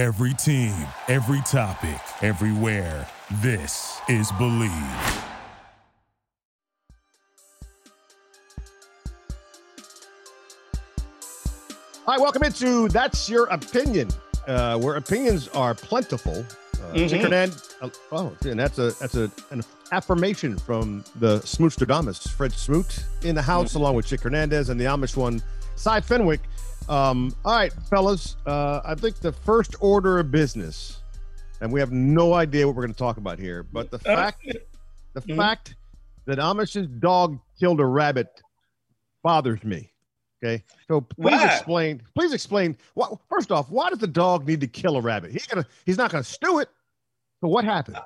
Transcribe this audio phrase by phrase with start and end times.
[0.00, 0.72] Every team,
[1.08, 3.06] every topic, everywhere.
[3.42, 4.70] This is Believe.
[12.06, 14.08] Hi, welcome into That's Your Opinion,
[14.48, 16.44] uh, where opinions are plentiful.
[16.74, 17.10] Uh, Mhm.
[17.10, 19.62] Chick Hernandez- uh, oh, and that's a that's a an
[19.92, 24.86] affirmation from the Smoochstradamus, Fred Smoot, in the house, along with Chick Hernandez and the
[24.86, 25.42] Amish one,
[25.76, 26.40] Cy Fenwick.
[26.90, 31.02] Um, all right, fellas, uh, I think the first order of business,
[31.60, 34.16] and we have no idea what we're going to talk about here, but the Uh,
[34.16, 34.42] fact
[35.14, 35.36] the Mhm.
[35.36, 35.74] fact
[36.26, 38.42] that Amish's dog killed a rabbit
[39.22, 39.92] bothers me.
[40.42, 41.46] Okay, so please Why?
[41.54, 42.02] explain.
[42.16, 42.76] Please explain.
[42.94, 45.30] What, first off, why does the dog need to kill a rabbit?
[45.30, 45.66] He's gonna.
[45.86, 46.70] He's not gonna stew it.
[47.40, 47.98] So what happened?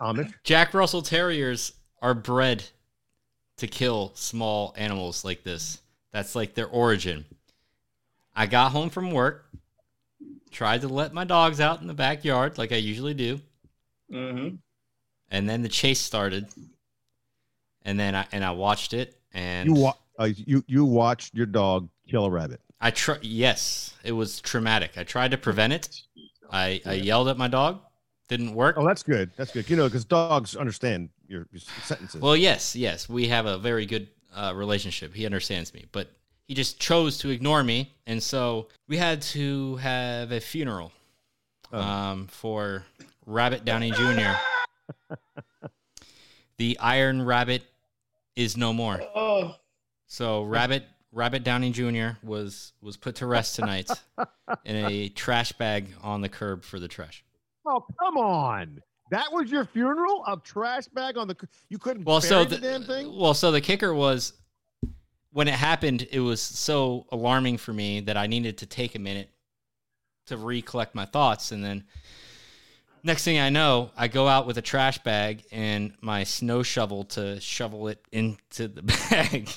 [0.00, 0.34] Amish.
[0.42, 2.64] Jack Russell Terriers are bred
[3.58, 5.80] to kill small animals like this.
[6.12, 7.24] That's like their origin.
[8.34, 9.46] I got home from work,
[10.50, 13.40] tried to let my dogs out in the backyard like I usually do,
[14.12, 14.56] Mm-hmm.
[15.30, 16.48] and then the chase started.
[17.84, 21.46] And then I and I watched it and You wa- uh, you you watched your
[21.46, 22.60] dog kill a rabbit.
[22.80, 24.92] I try yes, it was traumatic.
[24.98, 26.02] I tried to prevent it.
[26.52, 27.80] I, I yelled at my dog.
[28.28, 28.76] Didn't work.
[28.78, 29.30] Oh, that's good.
[29.36, 29.68] That's good.
[29.70, 32.20] You know, because dogs understand your, your sentences.
[32.20, 35.14] Well, yes, yes, we have a very good uh, relationship.
[35.14, 36.10] He understands me, but
[36.46, 40.92] he just chose to ignore me, and so we had to have a funeral
[41.72, 41.78] Oh.
[41.80, 42.84] um, for
[43.26, 44.32] Rabbit Downey Jr.
[46.56, 47.62] the Iron Rabbit
[48.36, 49.00] is no more.
[49.14, 49.54] Oh,
[50.06, 52.16] So Rabbit Rabbit Downey Jr.
[52.22, 53.88] was was put to rest tonight
[54.64, 57.24] in a trash bag on the curb for the trash.
[57.66, 58.80] oh, come on.
[59.10, 60.24] That was your funeral?
[60.26, 61.36] of trash bag on the.
[61.68, 63.16] You couldn't Well, bury so the, the, damn thing.
[63.16, 64.32] well, so the kicker was
[65.32, 66.06] when it happened.
[66.10, 69.30] It was so alarming for me that I needed to take a minute
[70.26, 71.84] to recollect my thoughts, and then
[73.02, 77.04] next thing I know, I go out with a trash bag and my snow shovel
[77.04, 79.48] to shovel it into the bag,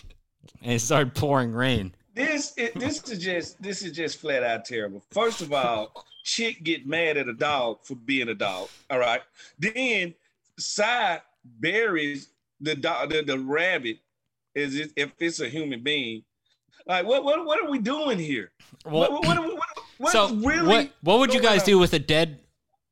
[0.62, 1.94] and it started pouring rain.
[2.16, 5.04] this it, this is just this is just flat out terrible.
[5.12, 8.70] First of all, chick get mad at a dog for being a dog.
[8.90, 9.22] All right.
[9.60, 10.16] Then
[10.58, 12.30] side buries
[12.62, 13.98] the dog the, the rabbit
[14.56, 16.24] as if if it's a human being.
[16.88, 18.52] Like what what what are we doing here?
[18.86, 19.60] Well, what, what, what, are we-
[20.00, 21.66] what, so really what what would you guys on?
[21.68, 22.40] do with a dead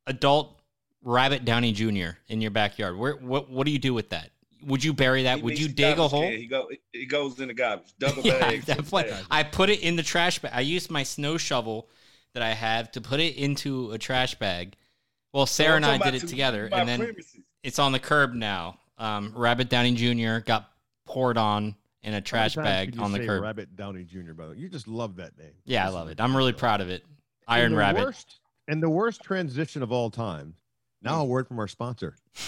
[0.08, 0.60] adult
[1.04, 2.18] Rabbit Downey Jr.
[2.28, 2.98] in your backyard?
[2.98, 4.30] Where what what do you do with that?
[4.64, 5.38] Would you bury that?
[5.38, 6.22] He Would you dig a hole?
[6.30, 7.94] He go he goes in the garbage.
[8.00, 8.70] Double Yeah, bags.
[9.32, 10.52] I put it in the trash bag.
[10.54, 11.90] I used my snow shovel
[12.34, 14.76] that I have to put it into a trash bag.
[15.34, 17.16] Well, Sarah and I did it together, and then
[17.64, 18.80] it's on the curb now.
[18.98, 20.40] Um, Rabbit Downey Jr.
[20.44, 20.70] got
[21.06, 23.44] poured on in a trash bag you on the say curb.
[23.44, 24.34] Rabbit Downey Jr.
[24.34, 25.54] By the way, you just love that name.
[25.66, 26.20] Yeah, I love it.
[26.20, 27.04] I'm really proud of it.
[27.48, 28.04] Iron the Rabbit.
[28.04, 30.56] Worst, and the worst transition of all time.
[31.02, 32.16] Now a word from our sponsor.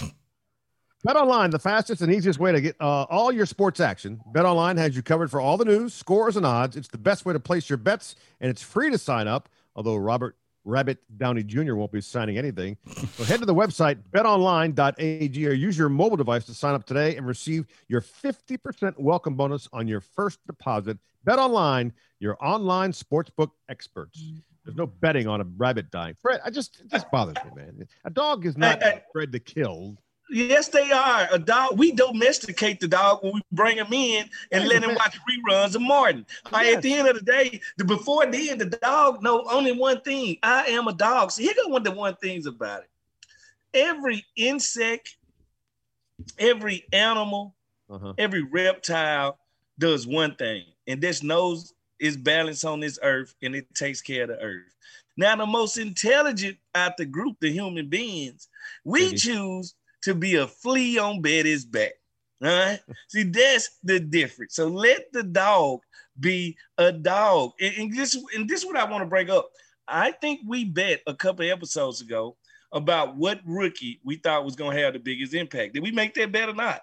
[1.04, 4.22] Bet online, the fastest and easiest way to get uh, all your sports action.
[4.32, 6.76] Bet online has you covered for all the news, scores, and odds.
[6.76, 9.50] It's the best way to place your bets, and it's free to sign up.
[9.74, 11.74] Although Robert Rabbit Downey Jr.
[11.74, 12.76] won't be signing anything.
[13.16, 17.16] So head to the website betonline.ag or use your mobile device to sign up today
[17.16, 20.98] and receive your 50% welcome bonus on your first deposit.
[21.26, 24.22] BetOnline, your online sportsbook experts.
[24.64, 26.14] There's no betting on a rabbit dying.
[26.18, 27.86] Fred, I just it just bothers me, man.
[28.04, 29.98] A dog is not bred to kill.
[30.30, 31.28] Yes, they are.
[31.30, 31.78] A dog.
[31.78, 35.82] We domesticate the dog when we bring him in and let him watch reruns of
[35.82, 36.24] Martin.
[36.50, 36.76] Like, Yes.
[36.76, 40.38] At the end of the day, the before then, the dog know only one thing.
[40.42, 41.30] I am a dog.
[41.30, 42.90] So here go one of the one things about it.
[43.74, 45.16] Every insect,
[46.38, 47.54] every animal,
[47.90, 48.14] Uh-huh.
[48.18, 49.38] every reptile
[49.78, 54.22] does one thing, and this knows its balance on this earth, and it takes care
[54.22, 54.74] of the earth.
[55.16, 58.48] Now, the most intelligent out the group, the human beings,
[58.84, 59.18] we Maybe.
[59.18, 59.74] choose
[60.04, 61.92] to be a flea on Betty's back.
[62.42, 62.80] All right.
[63.08, 64.54] See, that's the difference.
[64.54, 65.80] So let the dog
[66.18, 67.52] be a dog.
[67.60, 69.48] And, and this and this is what I want to bring up.
[69.88, 72.36] I think we bet a couple episodes ago
[72.72, 75.74] about what rookie we thought was going to have the biggest impact.
[75.74, 76.80] Did we make that bet or not?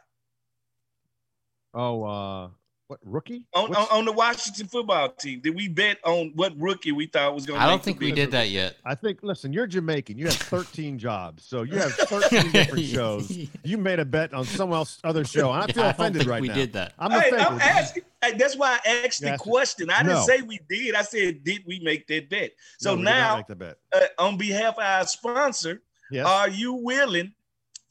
[1.73, 2.49] Oh, uh,
[2.91, 3.45] what rookie?
[3.53, 7.33] On, on, on the Washington football team, did we bet on what rookie we thought
[7.33, 7.65] was going to be?
[7.65, 8.75] I don't think we did that yet.
[8.83, 9.19] I think.
[9.23, 10.17] Listen, you're Jamaican.
[10.17, 13.31] You have 13 jobs, so you have 13 different shows.
[13.63, 16.19] You made a bet on someone else other show, and I feel Yeah, don't offended
[16.23, 16.53] think right we now.
[16.53, 16.91] did that.
[16.99, 17.39] I'm Hey, offended.
[17.39, 18.03] I'm asking.
[18.21, 19.89] hey, that's why I asked the question.
[19.89, 20.25] I didn't No.
[20.25, 20.93] say we did.
[20.93, 22.51] I said, did we make that bet?
[22.77, 23.77] So No, we did not now, make the bet.
[23.95, 26.25] uh, on behalf of our sponsor, Yes.
[26.27, 27.31] are you willing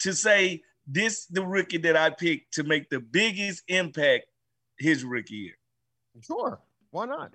[0.00, 4.26] to say this the rookie that I picked to make the biggest impact
[4.80, 5.54] his rookie year?
[6.22, 6.58] sure.
[6.90, 7.32] Why not?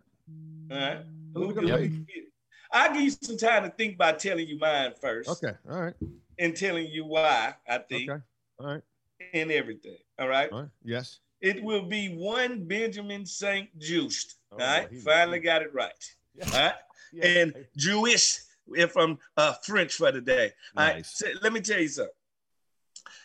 [0.72, 1.00] All right.
[1.34, 2.08] Who Who we do gonna we pick?
[2.08, 2.24] pick?
[2.72, 5.30] I'll give you some time to think by telling you mine first.
[5.30, 5.54] Okay.
[5.70, 5.94] All right.
[6.40, 8.22] And telling you why I think Okay.
[8.60, 8.82] All right.
[9.34, 9.98] and everything.
[10.20, 10.52] All right.
[10.52, 10.70] All right.
[10.84, 11.20] Yes.
[11.40, 13.70] It will be one Benjamin St.
[13.80, 14.36] Juste.
[14.52, 14.90] Oh, all right.
[14.92, 16.16] he- Finally got it right.
[16.46, 16.74] All right.
[17.22, 18.40] And Jewish,
[18.76, 20.52] if I'm uh, French for the day.
[20.76, 21.06] All right.
[21.06, 22.12] So let me tell you something.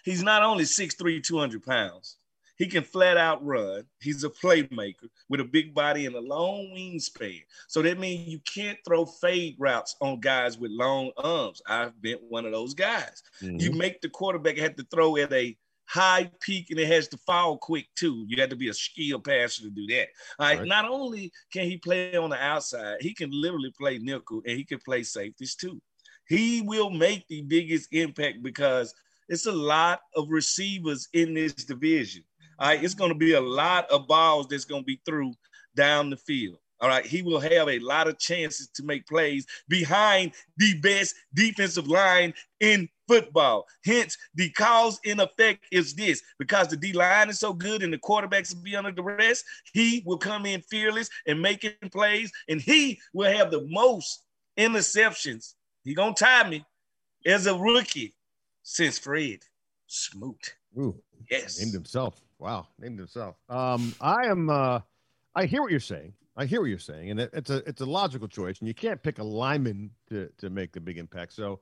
[0.04, 2.16] He's not only 6'3, 200 pounds.
[2.60, 3.84] He can flat out run.
[4.02, 7.40] He's a playmaker with a big body and a long wingspan.
[7.68, 11.62] So that means you can't throw fade routes on guys with long arms.
[11.66, 13.22] I've been one of those guys.
[13.40, 13.62] Mhm.
[13.62, 17.16] You make the quarterback have to throw at a high peak and it has to
[17.16, 18.26] fall quick too.
[18.28, 20.08] You got to be a skilled passer to do that.
[20.38, 20.58] All right.
[20.58, 20.68] Right.
[20.68, 24.64] Not only can he play on the outside, he can literally play nickel and he
[24.64, 25.80] can play safeties too.
[26.28, 28.92] He will make the biggest impact because
[29.30, 32.22] it's a lot of receivers in this division.
[32.60, 35.32] All right, it's going to be a lot of balls that's going to be through
[35.74, 36.58] down the field.
[36.82, 41.14] All right, he will have a lot of chances to make plays behind the best
[41.34, 43.66] defensive line in football.
[43.84, 47.92] Hence, the cause in effect is this because the D line is so good and
[47.92, 52.30] the quarterbacks will be under the rest, he will come in fearless and making plays,
[52.48, 54.24] and he will have the most
[54.58, 55.54] interceptions.
[55.84, 56.64] He gonna tie me
[57.26, 58.14] as a rookie
[58.62, 59.40] since Fred
[59.86, 60.54] Smoot.
[60.78, 61.02] Ooh.
[61.30, 61.60] Yes.
[61.60, 62.20] Named himself.
[62.40, 63.36] Wow, named himself.
[63.50, 64.48] Um, I am.
[64.48, 64.80] Uh,
[65.34, 66.14] I hear what you're saying.
[66.34, 68.72] I hear what you're saying, and it, it's a it's a logical choice, and you
[68.72, 71.34] can't pick a lineman to to make the big impact.
[71.34, 71.60] So,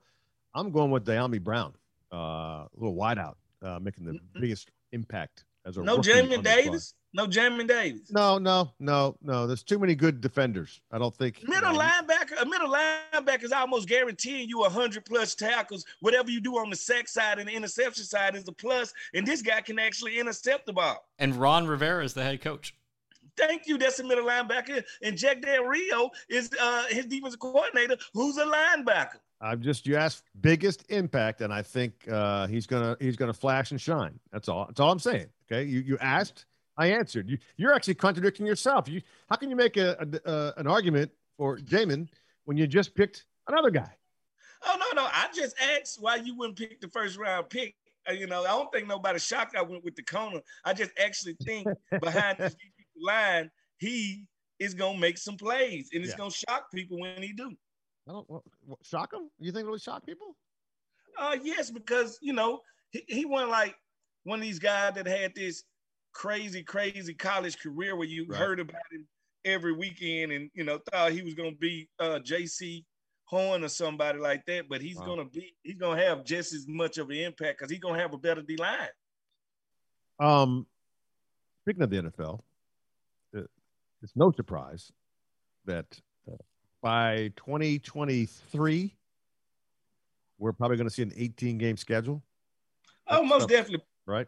[0.54, 1.74] I'm going with Dyami Brown,
[2.12, 6.28] uh, a little wideout, uh, making the biggest impact as a No rookie Jamin on
[6.28, 6.42] the squad.
[6.42, 6.94] Davis.
[7.14, 8.10] No Jamin Davis.
[8.10, 9.46] No, no, no, no.
[9.46, 10.80] There's too many good defenders.
[10.92, 14.68] I don't think Middle you know, linebacker, a middle linebacker is almost guaranteeing you a
[14.68, 15.86] hundred plus tackles.
[16.00, 19.26] Whatever you do on the sack side and the interception side is a plus, and
[19.26, 21.06] this guy can actually intercept the ball.
[21.18, 22.74] And Ron Rivera is the head coach.
[23.36, 23.78] Thank you.
[23.78, 24.84] That's the middle linebacker.
[25.02, 29.20] And Jack Del Rio is uh, his defensive coordinator, who's a linebacker.
[29.40, 33.70] I'm just you asked biggest impact, and I think uh, he's gonna he's gonna flash
[33.70, 34.18] and shine.
[34.32, 34.66] That's all.
[34.66, 35.28] That's all I'm saying.
[35.50, 36.46] Okay, you you asked,
[36.76, 37.28] I answered.
[37.28, 38.88] You you're actually contradicting yourself.
[38.88, 42.08] You how can you make a, a, an argument for Jamin
[42.44, 43.90] when you just picked another guy?
[44.66, 45.08] Oh no, no.
[45.10, 47.74] I just asked why you wouldn't pick the first round pick.
[48.08, 50.40] Uh, you know, I don't think nobody shocked I went with the corner.
[50.64, 51.66] I just actually think
[52.00, 54.26] behind this defensive line, he
[54.58, 56.18] is gonna make some plays and it's Yeah.
[56.18, 57.52] gonna shock people when he do.
[58.08, 59.30] I don't what, what, shock him.
[59.38, 60.36] You think it'll shock people?
[61.18, 62.60] Uh yes, because you know,
[62.90, 63.76] he, he wasn't like
[64.28, 65.64] one of these guys that had this
[66.12, 68.38] crazy, crazy college career where you Right.
[68.38, 69.08] heard about him
[69.44, 72.84] every weekend and you know thought he was gonna be uh Jaycee
[73.24, 75.06] Horn or somebody like that, but he's Wow.
[75.06, 78.12] gonna be he's gonna have just as much of an impact because he's gonna have
[78.12, 78.88] a better D line.
[80.20, 80.66] Um,
[81.62, 82.42] speaking of the NFL,
[83.32, 84.92] it's no surprise
[85.64, 85.86] that
[86.82, 88.96] by 2023,
[90.38, 92.22] we're probably going to see an 18 game schedule,
[93.08, 93.84] Oh, most definitely.
[94.08, 94.26] Right?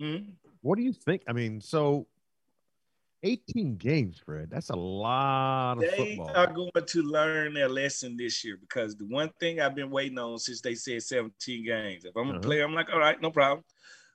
[0.00, 0.34] Mhm.
[0.60, 1.22] What do you think?
[1.26, 2.06] I mean, so
[3.22, 4.50] 18 games, Fred.
[4.50, 6.36] That's a lot of They football.
[6.36, 10.18] are going to learn their lesson this year because the one thing I've been waiting
[10.18, 12.04] on since they said 17 games.
[12.04, 12.40] If I'm a Uh-huh.
[12.40, 13.64] player, I'm like, all right, no problem.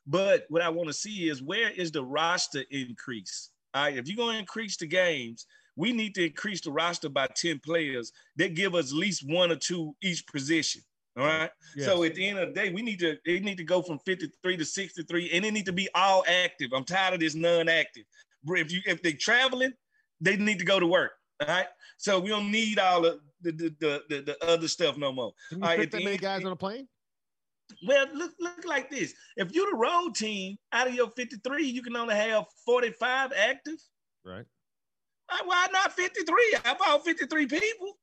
[0.06, 3.52] But what I want to see is where is the roster increase?
[3.74, 5.46] All right, if you're going to increase the games,
[5.76, 9.52] we need to increase the roster by 10 players that give us at least one
[9.52, 10.82] or two each position.
[11.18, 11.50] All right.
[11.76, 11.88] Yes.
[11.88, 14.00] So at the end of the day, we need to they need to go from
[14.00, 16.72] 53 to 63, and they need to be all active.
[16.74, 18.04] I'm tired of this non-active.
[18.48, 19.74] If you if they're traveling,
[20.22, 21.12] they need to go to work.
[21.42, 21.68] All right.
[21.98, 25.34] So we don't need all the the the, the, the, the other stuff no more.
[25.50, 26.88] Can you all right, that many end- guys on a plane?
[27.86, 29.14] Well, look look like this.
[29.38, 33.76] If you're the road team, out of your 53, you can only have 45 active.
[34.26, 34.46] Right.
[35.46, 36.56] Why not 53?
[36.64, 37.98] How about 53 people?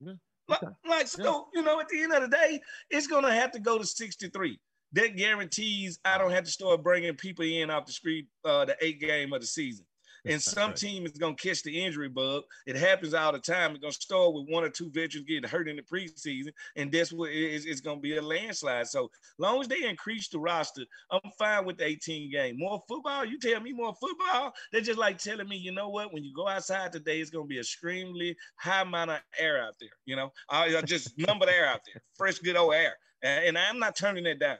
[0.00, 0.12] Yeah,
[0.48, 0.72] Like, okay.
[0.88, 3.58] like, so, you know, at the end of the day, it's going to have to
[3.58, 4.58] go to 63.
[4.92, 8.76] That guarantees I don't have to start bringing people in off the street uh, the
[8.80, 9.84] eight game of the season.
[10.28, 10.76] And some Right.
[10.76, 12.44] team is going to catch the injury bug.
[12.66, 13.72] It happens all the time.
[13.72, 16.52] It's going to start with one or two veterans getting hurt in the preseason.
[16.76, 17.66] And that's what it is.
[17.66, 18.88] It's going to be a landslide.
[18.88, 22.58] So long as they increase the roster, I'm fine with the 18 game.
[22.58, 24.52] More football, you tell me more football.
[24.72, 26.12] They're just like telling me, you know what?
[26.12, 29.74] When you go outside today, it's going to be extremely high amount of air out
[29.80, 29.88] there.
[30.04, 32.94] You know, I, I just numbered air out there, fresh, good old air.
[33.22, 34.58] And, I'm not turning it down.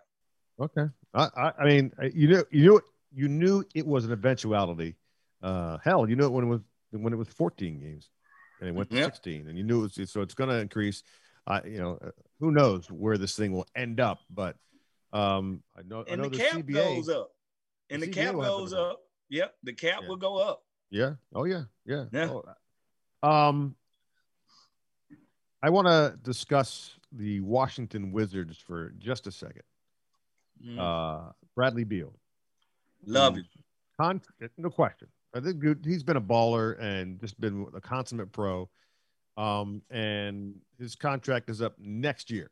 [0.60, 0.86] Okay.
[1.14, 2.80] I, I, I mean, uh, you knew, you knew,
[3.12, 4.96] you knew it was an eventuality.
[5.42, 8.10] Uh, hell, you knew it when it was when it was 14 games,
[8.60, 9.14] and it went to Yep.
[9.14, 11.02] 16, and you knew it was so it's going to increase.
[11.46, 14.18] Uh, you know, uh, who knows where this thing will end up?
[14.30, 14.56] But
[15.12, 16.72] um, I know, I And know the the, cap CBA.
[16.74, 17.30] goes up.
[17.90, 18.90] And the the, cap will have to goes go.
[18.90, 19.00] up.
[19.30, 19.54] Yep.
[19.62, 20.08] The cap Yeah.
[20.08, 20.62] will go up.
[20.90, 21.14] Yeah.
[21.34, 21.64] Oh yeah.
[21.86, 22.04] Yeah.
[22.12, 22.28] Yeah.
[23.22, 23.76] Oh, um,
[25.62, 29.62] I want to discuss the Washington Wizards for just a second.
[30.64, 30.78] Mhm.
[30.78, 32.14] Uh, Bradley Beal.
[33.06, 33.46] Love it.
[33.98, 34.20] Con-
[34.56, 35.08] no question.
[35.34, 38.68] I think he's been a baller and just been a consummate pro.
[39.36, 42.50] Um, and his contract is up next year.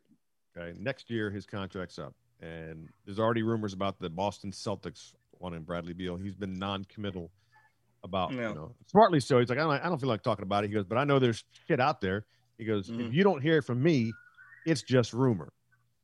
[0.57, 5.61] Okay, next year his contract's up, and there's already rumors about the Boston Celtics wanting
[5.61, 6.15] Bradley Beal.
[6.15, 7.29] He's been non-committal
[8.03, 8.49] about Yeah.
[8.49, 9.39] you know smartly so.
[9.39, 10.67] He's like, I don't, I don't feel like talking about it.
[10.69, 12.25] He goes, but I know there's shit out there.
[12.57, 13.13] He goes, if Mhm.
[13.13, 14.11] you don't hear it from me,
[14.65, 15.51] it's just rumor.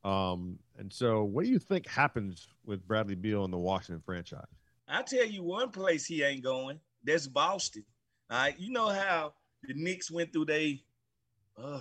[0.04, 4.44] Um, and so, what do you think happens with Bradley Beal in the Washington franchise?
[4.88, 6.78] I tell you one place he ain't going.
[7.02, 7.84] That's Boston.
[8.30, 8.58] All right.
[8.58, 10.82] You know how the Knicks went through they
[11.62, 11.80] uh,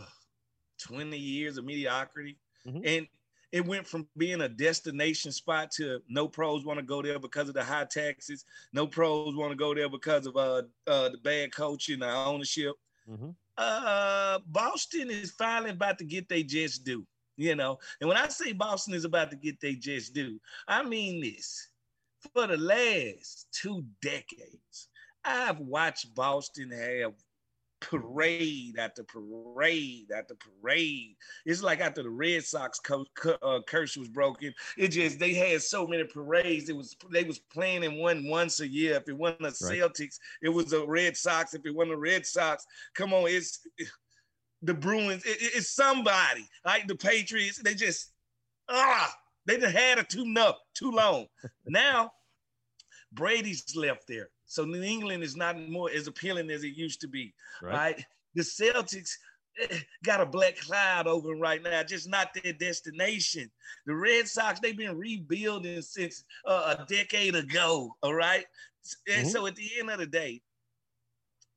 [0.82, 2.38] 20 years of mediocrity.
[2.66, 2.82] Mhm.
[2.86, 3.08] And
[3.52, 7.48] it went from being a destination spot to no pros want to go there because
[7.50, 8.46] of the high taxes.
[8.74, 12.74] No pros want to go there because of uh, uh, the bad coaching, the ownership.
[13.10, 13.36] Mhm.
[13.58, 17.06] Uh, Boston is finally about to get their just due,
[17.38, 17.78] you know.
[18.02, 21.70] And when I say Boston is about to get their just due, I mean this.
[22.34, 24.88] For the last two decades,
[25.26, 27.14] I've watched Boston have
[27.82, 31.16] parade after parade after parade.
[31.46, 34.54] It's like after the Red Sox co- cu- uh, curse was broken.
[34.78, 36.70] It just they had so many parades.
[36.70, 38.96] It was they was playing in one once a year.
[38.96, 41.54] If it wasn't the Celtics, it was the Red Sox.
[41.54, 42.66] If it wasn't the Red Sox,
[42.96, 43.60] come on, it's
[44.62, 45.26] the Bruins.
[45.26, 47.58] It- it- it's somebody like the Patriots.
[47.58, 48.14] They just
[48.70, 49.14] ah,
[49.46, 51.28] they done had it too enough, too long.
[51.68, 52.12] now
[53.12, 54.30] Brady's left there.
[54.46, 57.34] So New England is not more as appealing as it used to be.
[57.62, 57.74] Right.
[57.74, 58.06] Right.
[58.36, 59.12] The Celtics
[59.60, 63.50] eh, got a black cloud over them right now, just not their destination.
[63.86, 67.96] The Red Sox, they've been rebuilding since uh, a decade ago.
[68.02, 68.46] All right.
[69.14, 69.32] And Mhm.
[69.32, 70.42] so at the end of the day,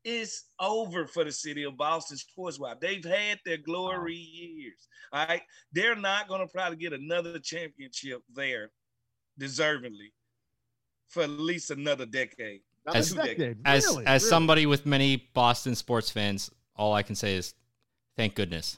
[0.09, 2.77] it's over for the city of Boston sports wise.
[2.81, 4.87] They've had their glory years.
[5.13, 5.43] All right.
[5.73, 8.71] They're not going to probably get another championship there
[9.41, 10.13] deservingly
[11.09, 12.61] for at least another decade.
[12.95, 13.59] As- a decade.
[13.65, 14.07] As Really?
[14.07, 14.31] as Really?
[14.31, 17.55] somebody with many Boston sports fans, all I can say is
[18.17, 18.77] thank goodness.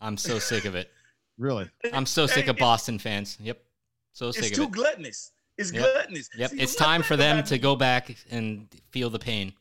[0.00, 0.90] I'm so sick of it.
[1.38, 1.70] really.
[1.94, 3.38] I'm so sick of Boston fans.
[3.40, 3.58] Yep.
[4.12, 4.72] So It's sick too of it.
[4.72, 5.32] gluttonous.
[5.56, 5.82] It's Yep.
[5.82, 6.28] gluttonous.
[6.36, 6.50] Yep.
[6.50, 9.54] See, It's time for them to go back and feel the pain.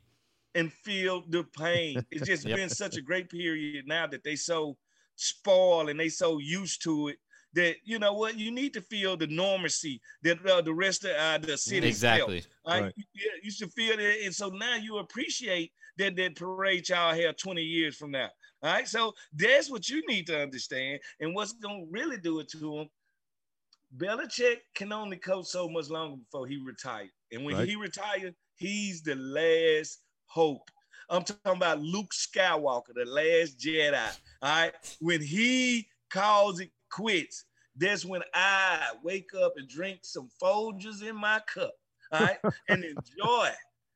[0.56, 2.06] And feel the pain.
[2.12, 2.58] It's just Yep.
[2.58, 4.78] been such a great period now that they so
[5.16, 7.18] spoiled and they so used to it
[7.54, 11.12] that you know what you need to feel the normalcy that uh, the rest of
[11.16, 12.44] uh, the city Exactly.
[12.66, 12.84] Right?
[12.84, 12.94] Right.
[12.96, 17.36] Yeah, you should feel that, and so now you appreciate that that parade y'all have
[17.38, 18.30] 20 years from now.
[18.64, 22.48] All right, so that's what you need to understand, and what's gonna really do it
[22.50, 22.90] to them.
[23.98, 27.68] Belichick can only coach so much longer before he retired, and when Right.
[27.68, 30.70] he retired, he's the last hope.
[31.10, 34.18] I'm talking about Luke Skywalker, the last Jedi.
[34.42, 37.46] All right, when he calls it quits,
[37.76, 41.74] that's when I wake up and drink some Folgers in my cup
[42.12, 42.38] all right,
[42.70, 43.50] and enjoy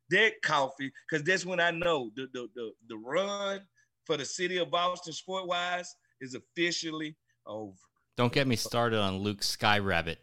[0.10, 3.62] that coffee because that's when I know the, the the the run
[4.06, 7.16] for the city of Boston sport wise is officially
[7.46, 7.74] over.
[8.18, 10.18] Don't get me started on Luke Skyrabbit.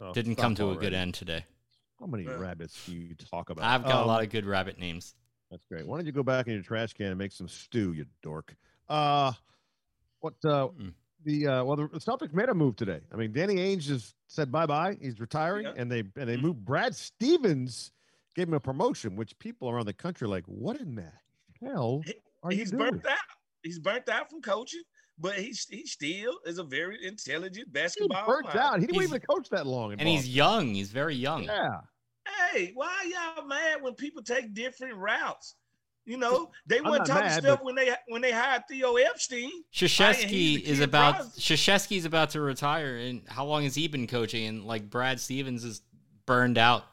[0.00, 1.44] Oh, Didn't come to a good end today.
[1.98, 3.64] How many rabbits do you talk about?
[3.64, 5.14] I've got a Um, lot of good rabbit names.
[5.50, 5.86] That's great.
[5.86, 8.54] Why don't you go back in your trash can and make some stew, you dork?
[8.88, 9.32] Uh,
[10.20, 10.34] what?
[10.44, 10.92] Uh, Mm.
[11.24, 13.00] the uh, well, the Celtics made a move today.
[13.12, 14.96] I mean, Danny Ainge just said bye bye.
[15.00, 15.74] He's retiring, Yeah.
[15.76, 16.42] and they and they Mhm.
[16.42, 17.92] moved Brad Stevens,
[18.34, 21.10] gave him a promotion, which people around the country are like, what in the
[21.60, 22.02] hell
[22.42, 22.90] are you He's doing?
[22.92, 23.18] burnt out.
[23.62, 24.82] He's burnt out from coaching,
[25.18, 28.26] but he he still is a very intelligent He basketball.
[28.26, 28.58] burnt mind.
[28.58, 28.80] out.
[28.80, 29.92] He didn't He's- even coach that long.
[29.92, 30.74] And he's young.
[30.74, 31.42] He's very young.
[31.44, 31.80] yeah.
[32.52, 35.54] Hey, why y'all mad when people take different routes?
[36.06, 38.96] You know, they I'm weren't talking mad, stuff but- when they when they hired Theo
[38.96, 39.50] Epstein.
[39.70, 41.40] he's Krzyzewski is about Crosby.
[41.40, 44.46] Krzyzewski is about to retire, and how long has he been coaching?
[44.46, 45.82] And like Brad Stevens is
[46.26, 46.84] burned out,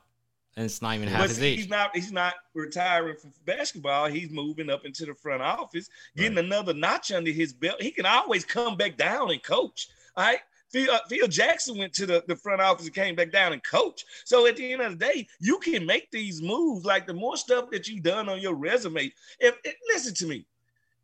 [0.55, 1.57] and it's not even half But his see, age.
[1.59, 4.07] he's not he's not retiring from basketball.
[4.07, 7.81] He's moving up into the front office, getting another notch under his belt.
[7.81, 9.87] He can always come back down and coach.
[10.15, 10.39] All right.
[10.77, 13.63] Phil, uh, Phil Jackson went to the, the front office and came back down and
[13.63, 14.05] coach.
[14.25, 16.85] So at the end of the day, you can make these moves.
[16.85, 19.11] Like the more stuff that you've done on your resume.
[19.39, 20.45] If, if listen to me,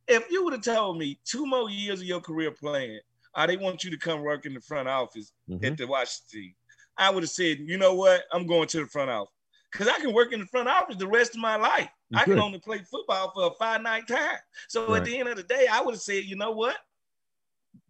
[0.07, 2.99] if you would have told me two more years of your career playing,
[3.35, 5.65] uh, they want you to come work in the front office Mhm.
[5.65, 6.53] at the Washington
[6.95, 9.33] I would have said, you know what, I'm going to the front office
[9.71, 11.89] because I can work in the front office the rest of my life.
[12.11, 14.37] You I can only play football for a five night time.
[14.67, 14.97] So Right.
[14.97, 16.77] at the end of the day, I would have said, you know what?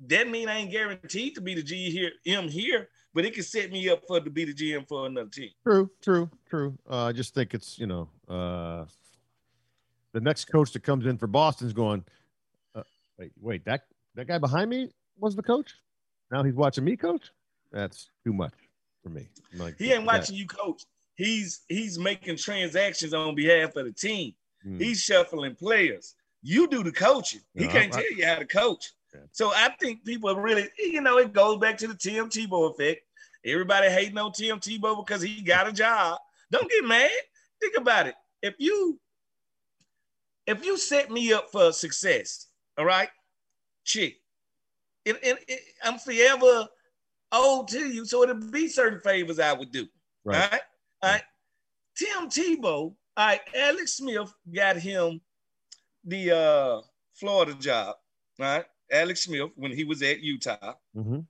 [0.08, 3.44] That mean I ain't guaranteed to be the G here, M here, but it can
[3.44, 5.50] set me up for to be the GM for another team.
[5.64, 6.78] True, true, true.
[6.90, 8.86] Uh, I just think it's you know uh,
[10.14, 12.04] the next coach that comes in for Boston's going.
[12.76, 12.84] Uh,
[13.18, 13.86] Wait, wait, that
[14.16, 15.74] that guy behind me was the coach.
[16.32, 17.30] Now he's watching me coach.
[17.72, 18.54] That's too much
[19.04, 19.28] for me.
[19.54, 20.84] I'm like, He ain't that- watching you coach.
[21.16, 24.34] He's he's making transactions on behalf of the team.
[24.64, 24.80] Hmm.
[24.80, 26.16] He's shuffling players.
[26.42, 27.42] You do the coaching.
[27.54, 28.92] He No, can't I- tell you how to coach.
[29.32, 33.02] So I think people really, you know, it goes back to the Tim Tebow effect.
[33.46, 36.20] Everybody hating on Tim Tebow because he got a job.
[36.52, 37.10] Don't get mad.
[37.60, 38.16] Think about it.
[38.42, 39.00] If you
[40.46, 43.10] if you set me up for success, all right,
[43.86, 44.18] chick,
[45.06, 46.68] and, and, and I'm forever
[47.32, 48.06] owed to you.
[48.06, 49.88] So it'll be certain favors I would do.
[50.24, 50.36] Right.
[50.44, 50.62] All right.
[51.02, 51.24] All right.
[51.96, 55.22] Tim Tebow, all right, Alex Smith got him
[56.04, 56.82] the uh
[57.14, 57.96] Florida job.
[58.40, 58.66] All right.
[58.94, 61.26] Alex Smith, when he was at Utah, Mhm.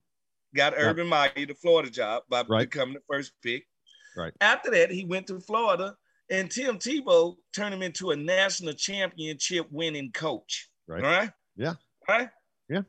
[0.54, 2.70] got Urban Meyer the Florida job by Right.
[2.70, 3.68] becoming the first pick.
[4.16, 4.34] Right.
[4.42, 5.98] After that, he went to Florida,
[6.30, 10.70] and Tim Tebow turned him into a national championship winning coach.
[10.88, 11.04] Right.
[11.04, 11.32] All right.
[11.56, 11.76] Yeah.
[12.08, 12.30] All right.
[12.70, 12.84] Yeah.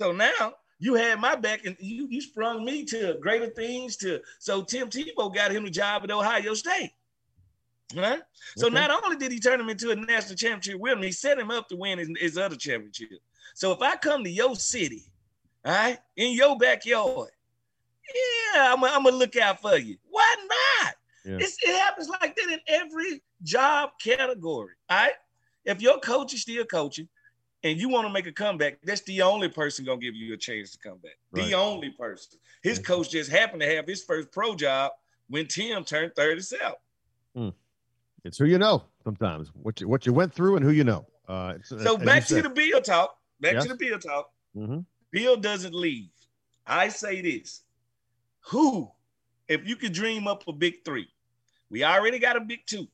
[0.00, 3.96] So now you had my back, and you you sprung me to greater things.
[3.98, 6.92] To so Tim Tebow got him the job at Ohio State.
[7.94, 8.20] Right.
[8.56, 8.74] So Okay.
[8.74, 11.68] not only did he turn him into a national championship winner, he set him up
[11.68, 13.20] to win his, his other championship.
[13.54, 15.02] So if I come to your city,
[15.64, 17.30] all right, in your backyard,
[18.54, 19.96] yeah, I'm gonna look out for you.
[20.08, 20.94] Why not?
[21.24, 21.38] Yeah.
[21.40, 24.74] It's, it happens like that in every job category.
[24.88, 25.12] All right.
[25.64, 27.08] If your coach is still coaching
[27.64, 30.36] and you want to make a comeback, that's the only person gonna give you a
[30.36, 31.18] chance to come back.
[31.32, 31.46] Right.
[31.46, 32.38] The only person.
[32.62, 34.92] His coach just happened to have his first pro job
[35.28, 36.74] when Tim turned 37.
[38.24, 39.50] It's who you know sometimes.
[39.54, 41.06] What you what you went through and who you know.
[41.28, 43.16] Uh, So back to the Beal talk.
[43.40, 43.62] Back Yes.
[43.64, 44.32] to the Beal talk.
[44.54, 46.10] hmm Beal doesn't leave.
[46.66, 47.62] I say this.
[48.50, 48.90] Who,
[49.48, 51.08] if you could dream up a big three,
[51.70, 52.88] we already got a big two.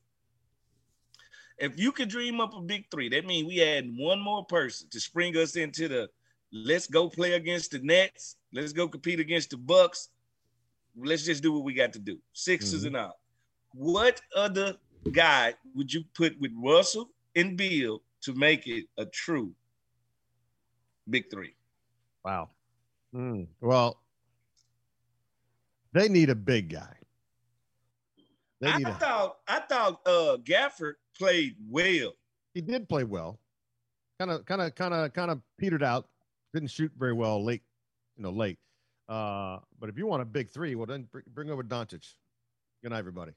[1.58, 4.88] If you could dream up a big three, that means we add one more person
[4.90, 6.08] to spring us into the
[6.52, 8.36] let's go play against the Nets.
[8.52, 10.08] Let's go compete against the Bucks.
[10.96, 12.18] Let's just do what we got to do.
[12.34, 12.86] 6s Mhm.
[12.88, 13.20] and all.
[13.74, 14.76] What other
[15.12, 19.54] guy would you put with Russell and Beal to make it a true
[21.08, 21.54] big three?
[22.24, 22.50] Wow.
[23.12, 23.42] Hmm.
[23.60, 24.00] Well,
[25.92, 26.96] they need a big guy.
[28.60, 32.12] They I need a, thought I thought uh Gafford played well.
[32.54, 33.38] he did play well.
[34.18, 36.08] Kind of, kind of, kind of, kind of petered out.
[36.54, 37.62] Didn't shoot very well late,
[38.16, 38.58] you know, late.
[39.08, 42.06] Uh, but if you want a big three, well, then bring, bring over Doncic.
[42.82, 43.32] Good night, everybody.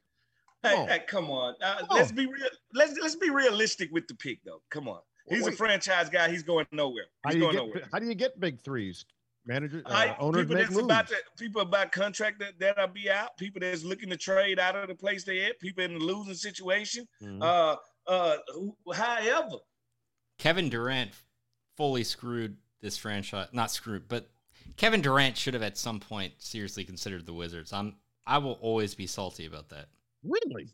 [0.62, 0.88] Hey, Come on.
[0.88, 1.54] hey, come on.
[1.62, 2.16] Uh, Come let's on.
[2.16, 2.48] be real.
[2.72, 4.62] Let's let's be realistic with the pick, though.
[4.70, 5.00] Come on.
[5.28, 6.30] He's a franchise guy.
[6.30, 7.04] He's going nowhere.
[7.24, 7.66] How He's do you going get?
[7.74, 7.88] nowhere.
[7.92, 9.04] How do you get big threes?
[9.44, 10.84] Manager, uh, I- owners people make that's moves.
[10.86, 13.36] about to, people about contract that that'll be out.
[13.36, 15.60] People that's looking to trade out of the place they at.
[15.60, 17.06] People in a losing situation.
[17.22, 17.40] Mhm.
[17.42, 17.76] Uh,
[18.10, 18.36] uh.
[18.94, 19.58] However,
[20.38, 21.12] Kevin Durant
[21.76, 23.48] fully screwed this franchise.
[23.52, 24.28] Not screwed, but
[24.76, 27.72] Kevin Durant should have at some point seriously considered the Wizards.
[27.72, 29.86] I'm I will always be salty about that.
[30.24, 30.68] really?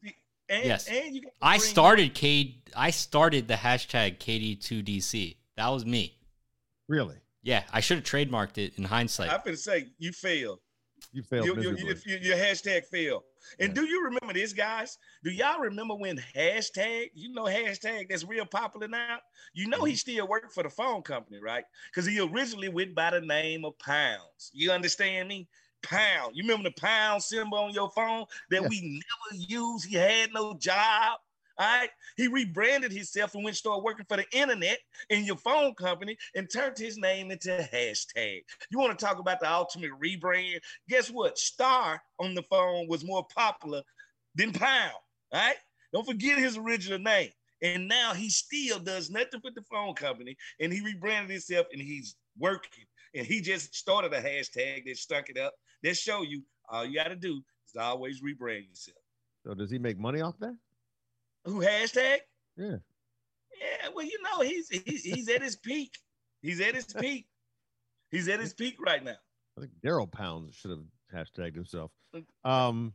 [0.48, 0.86] And Yes.
[0.88, 5.36] and you I bring- started K I started the hashtag KD2DC.
[5.56, 6.18] That was me.
[6.88, 7.16] Really?
[7.42, 9.30] Yeah, I should have trademarked it in hindsight.
[9.30, 10.60] I'm gonna say you failed.
[11.12, 12.02] You failed You, you, miserably.
[12.12, 13.24] you, your hashtag fail.
[13.58, 13.74] And Yeah.
[13.82, 14.96] do you remember this, guys?
[15.24, 19.18] Do y'all remember when hashtag, you know, hashtag that's real popular now?
[19.52, 19.86] You know, Mm-hmm.
[19.88, 21.64] he still worked for the phone company, right?
[21.90, 24.50] Because he originally went by the name of Pounds.
[24.54, 25.48] You understand me?
[25.82, 26.36] Pound.
[26.36, 28.68] You remember the pound symbol on your phone that Yeah.
[28.68, 28.80] we
[29.30, 29.86] never used?
[29.86, 31.18] He had no job.
[31.58, 31.90] All right.
[32.16, 34.78] He rebranded himself and went started working for the internet
[35.10, 38.42] in your phone company and turned his name into a hashtag.
[38.70, 40.60] You want to talk about the ultimate rebrand?
[40.88, 41.38] Guess what?
[41.38, 43.82] Star on the phone was more popular
[44.34, 44.94] than Pound.
[45.32, 45.56] All right.
[45.92, 47.30] Don't forget his original name.
[47.60, 51.80] And now he still does nothing with the phone company and he rebranded himself and
[51.80, 52.84] he's working.
[53.14, 55.52] And he just started a hashtag that stuck it up.
[55.82, 58.96] That show you all you got to do is always rebrand yourself.
[59.44, 60.56] So does he make money off that?
[61.44, 62.18] Who hashtag?
[62.56, 62.76] Yeah.
[63.60, 65.96] Yeah, well, you know, he's he's, he's at his peak.
[66.40, 67.26] He's at his peak.
[68.10, 69.16] He's at his peak right now.
[69.56, 71.90] I think Daryl Pounds should have hashtagged himself.
[72.44, 72.94] Um,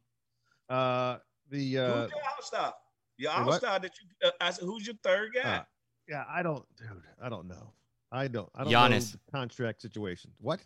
[0.69, 1.17] uh,
[1.49, 2.73] the uh, who's your all star?
[3.17, 4.27] Your all star that you.
[4.27, 5.57] Uh, I said, who's your third guy?
[5.57, 5.63] uh,
[6.07, 7.73] yeah, I don't, dude, I don't know.
[8.11, 9.13] I don't, I don't Giannis.
[9.13, 10.31] know the contract situation.
[10.39, 10.59] What?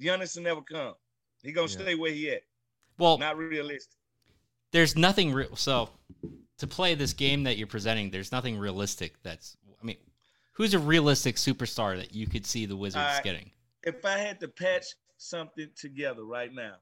[0.00, 0.94] Giannis will never come.
[1.42, 1.78] He gonna Yeah.
[1.78, 2.42] stay where he at.
[2.98, 3.98] well, Not realistic.
[4.72, 5.56] there's nothing real.
[5.56, 5.90] So
[6.58, 9.20] to play this game that you're presenting, there's nothing realistic.
[9.22, 9.96] That's I mean,
[10.52, 13.24] who's a realistic superstar that you could see the Wizards Alright.
[13.24, 13.50] getting?
[13.82, 14.86] If I had to patch
[15.18, 16.76] something together right now,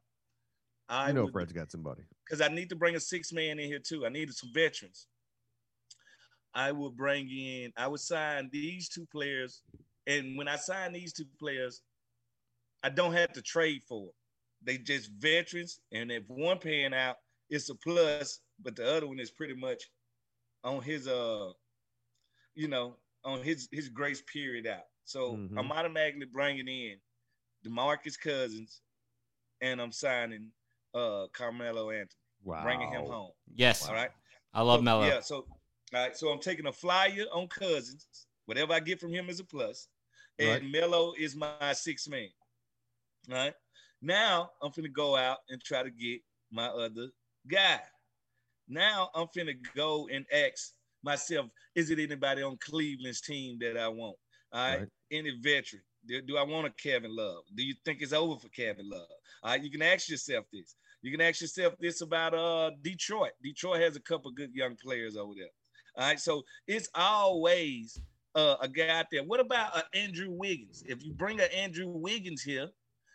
[0.89, 2.03] I I know would, Fred's got somebody.
[2.25, 4.05] because I need to bring a six man in here too.
[4.07, 5.07] I needed some veterans.
[6.55, 7.73] I would bring in.
[7.77, 9.63] I would sign these two players
[10.07, 11.83] And when I sign these two players,
[12.83, 14.13] I don't have to trade for them.
[14.63, 17.17] They just veterans, and if one paying out,
[17.51, 19.83] it's a plus, but the other one is pretty much
[20.63, 21.51] on his uh,
[22.55, 24.85] you know, on his his grace period out.
[25.05, 25.59] So Mhm.
[25.59, 27.01] I'm automatically bringing in
[27.65, 28.81] Demarcus Cousins,
[29.61, 30.53] and I'm signing
[30.95, 32.63] uh Carmelo Anthony, Wow.
[32.63, 33.33] bringing him home.
[33.55, 34.11] Yes, All right.
[34.53, 35.07] I love So, Melo.
[35.07, 35.21] Yeah.
[35.21, 35.49] So, all
[35.93, 36.17] right.
[36.17, 38.27] So I'm taking a flyer on Cousins.
[38.47, 39.89] Whatever I get from him is a plus,
[40.39, 40.65] and Right.
[40.65, 42.29] Melo is my sixth man.
[43.31, 43.55] All right.
[44.03, 46.21] Now I'm finna go out and try to get
[46.51, 47.09] my other
[47.51, 47.81] guy.
[48.69, 53.89] Now I'm finna go and ask myself: Is it anybody on Cleveland's team that I
[53.89, 54.17] want?
[54.53, 54.79] All right.
[54.81, 54.89] Right.
[55.11, 55.83] Any veteran?
[56.07, 57.45] Do, do I want a Kevin Love?
[57.55, 59.07] Do you think it's over for Kevin Love?
[59.43, 59.63] All right.
[59.63, 60.77] You can ask yourself this.
[61.03, 63.33] You can ask yourself this about uh Detroit.
[63.43, 65.49] Detroit has a couple good young players over there.
[65.97, 68.01] All right, so it's always
[68.35, 69.23] uh, a guy out there.
[69.25, 70.83] What about uh, Andrew Wiggins?
[70.87, 72.69] If you bring an Andrew Wiggins here,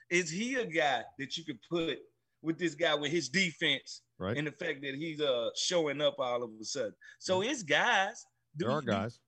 [0.10, 2.00] is he a guy that you could put
[2.42, 4.38] with this guy with his defense Right.
[4.38, 6.94] and the fact that he's uh showing up all of a sudden?
[7.20, 8.26] So it's guys.
[8.56, 9.20] There are you- guys.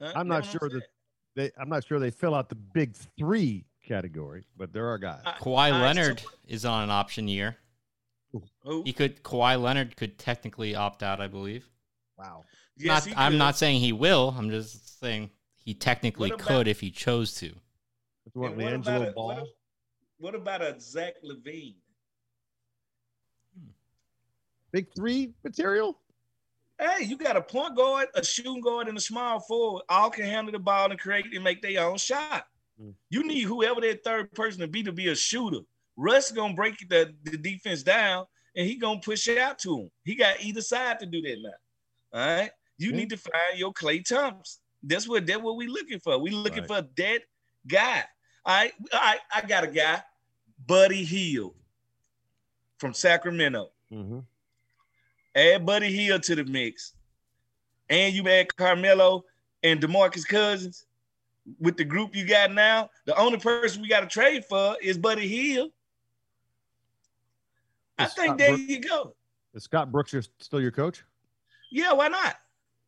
[0.00, 0.12] huh?
[0.14, 0.82] I'm You know not what sure that
[1.34, 1.50] they.
[1.58, 5.22] I'm not sure they fill out the big three category, but there are guys.
[5.24, 7.56] I- Kawhi I- Leonard is on an option year.
[8.64, 8.82] Who?
[8.82, 11.66] He could Kawhi Leonard could technically opt out, I believe.
[12.18, 12.44] Wow.
[12.78, 13.38] Yes, not, I'm could.
[13.38, 14.34] not saying he will.
[14.36, 17.54] I'm just saying he technically about- could if he chose to.
[18.32, 19.26] What, what about a- Ball?
[19.28, 19.46] what
[20.18, 21.76] What about a Zach LaVine?
[24.72, 25.98] big three material.
[26.78, 29.84] Hey, you got a point guard, a shooting guard, and a small forward.
[29.88, 32.46] All can handle the ball and create and make their own shot.
[32.80, 32.92] Mm.
[33.08, 35.60] You need whoever that third person to be to be a shooter.
[35.96, 39.90] Russ gonna break the, the defense down and he gonna push it out to him.
[40.04, 41.50] He got either side to do that now.
[42.20, 42.50] All right.
[42.78, 44.60] You need to find your Klay Thompson.
[44.82, 46.18] That's what that's what we looking for.
[46.18, 46.68] We're looking Right.
[46.68, 47.22] for a dead
[47.66, 48.04] guy.
[48.44, 48.72] All right.
[48.92, 49.18] All right.
[49.34, 50.02] I got a guy,
[50.66, 51.54] Buddy Hield
[52.78, 54.18] from Sacramento Mm-hmm.
[55.34, 56.92] add Buddy Hield to the mix,
[57.88, 59.24] and you add Carmelo
[59.62, 60.86] and Demarcus Cousins
[61.60, 64.98] with the group you got now, the only person we got to trade for is
[64.98, 65.70] Buddy Hield.
[67.98, 69.16] I think Scott there Brook- you go.
[69.54, 71.02] Is Scott Brooks your- still your coach?
[71.70, 72.36] Yeah, why not?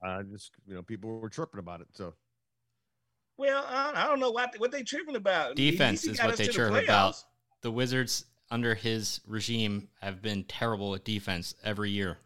[0.02, 1.88] I just you know people were chirping about it.
[1.92, 2.14] So
[3.36, 5.56] Well, I, I don't know what what they tripping about.
[5.56, 7.16] Defense is what they to the about.
[7.62, 12.18] The Wizards under his regime have been terrible at defense every year.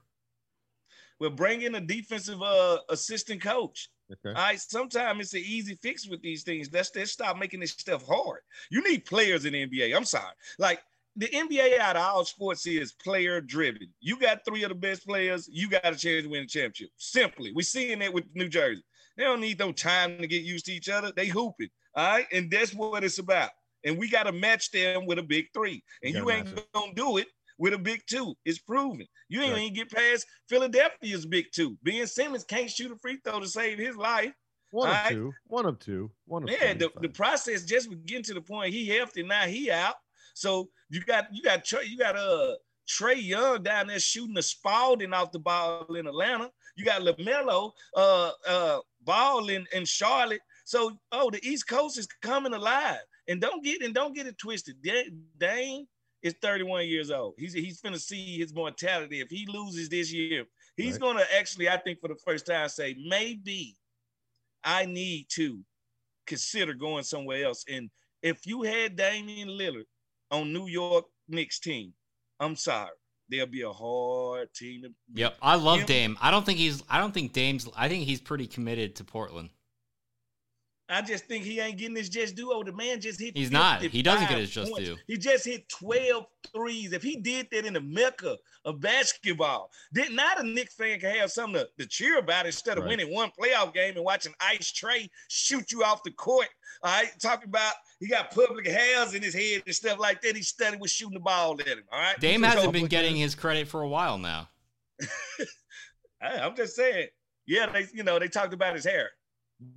[1.18, 3.88] Well, bring in a defensive uh, assistant coach.
[4.12, 4.37] okay.
[4.37, 6.68] All right, sometimes it's an easy fix with these things.
[6.72, 8.40] Let's let's stop making this stuff hard.
[8.70, 9.96] You need players in the NBA.
[9.96, 10.35] I'm sorry.
[10.58, 10.82] Like
[11.16, 13.88] the NBA out of all sports is player driven.
[14.01, 16.90] You got three of the best players, you got a chance to win a championship.
[16.96, 17.53] Simply.
[17.55, 18.83] We're seeing that with New Jersey.
[19.16, 21.12] They don't need no time to get used to each other.
[21.14, 21.68] They hooping.
[21.94, 22.27] All right.
[22.33, 23.51] And that's what it's about.
[23.85, 25.83] And we got to match them with a big three.
[26.03, 26.66] And You you, ain't it.
[26.72, 27.27] gonna do it
[27.59, 28.35] with a big two.
[28.46, 29.07] It's proven.
[29.29, 29.62] You ain't Right.
[29.62, 31.77] even get past Philadelphia's big two.
[31.83, 34.33] Ben Simmons can't shoot a free throw to save his life.
[34.70, 35.11] One of right.
[35.11, 35.33] two.
[35.48, 36.11] One of two.
[36.25, 36.79] One of Yeah, two.
[36.94, 39.96] the, the process just was getting to the point he healthy now he out.
[40.35, 42.55] So you got you got you got uh
[42.88, 46.51] Trae Young down there shooting the Spalding off the ball in Atlanta.
[46.77, 50.40] You got Lamelo uh uh ball in, in Charlotte.
[50.64, 53.01] So oh the East Coast is coming alive.
[53.29, 54.83] And don't get and don't get it twisted.
[54.83, 55.87] Da- Dame
[56.23, 57.35] is 31 years old.
[57.38, 59.21] He's he's gonna see his mortality.
[59.21, 60.45] If he loses this year,
[60.77, 61.01] he's Right.
[61.01, 63.77] gonna actually, I think, for the first time say, maybe
[64.64, 65.61] I need to
[66.27, 67.64] consider going somewhere else.
[67.68, 67.90] And
[68.23, 69.87] if you had Damian Lillard
[70.33, 71.92] on New York Knicks team,
[72.40, 72.90] I'm sorry,
[73.29, 74.83] there'll be a hard team.
[74.83, 75.21] To beat.
[75.21, 76.18] Yep, I love Him- Dame.
[76.21, 76.83] I don't think he's.
[76.90, 77.68] I don't think Dame's.
[77.77, 79.51] I think he's pretty committed to Portland.
[80.92, 82.52] I just think he ain't getting his just due.
[82.52, 83.37] Oh, the man just hit.
[83.37, 83.83] He's not.
[83.83, 84.88] He doesn't get his just points.
[84.88, 84.96] due.
[85.07, 86.92] He just hit 12 threes.
[86.92, 91.16] If he did that in the mecca of basketball, did not a Knicks fan can
[91.16, 92.90] have something to, to cheer about instead of Right.
[92.98, 96.48] winning one playoff game and watching Ice Trae shoot you off the court.
[96.83, 100.37] All right, talking about he got public hairs in his head and stuff like that.
[100.37, 101.85] He studied with shooting the ball at him.
[101.92, 104.48] All right, Dame hasn't been getting his credit for a while now.
[106.20, 107.09] I, I'm just saying.
[107.46, 109.11] Yeah, they you know they talked about his hair.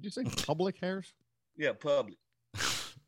[0.02, 1.14] Did you say public hairs?
[1.58, 2.18] Yeah, public.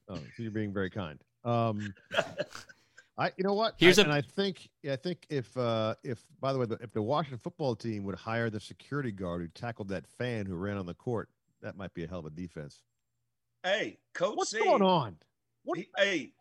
[0.09, 1.19] Oh, so you're being very kind.
[1.43, 1.93] Um,
[3.17, 3.73] I, you know what?
[3.77, 6.67] Here's I, a- and I think, yeah, I think if, uh, if by the way,
[6.81, 10.55] if the Washington football team would hire the security guard who tackled that fan who
[10.55, 11.29] ran on the court,
[11.61, 12.81] that might be a hell of a defense.
[13.63, 15.17] Hey, coach What's said, going on?
[15.63, 16.31] What he- hey,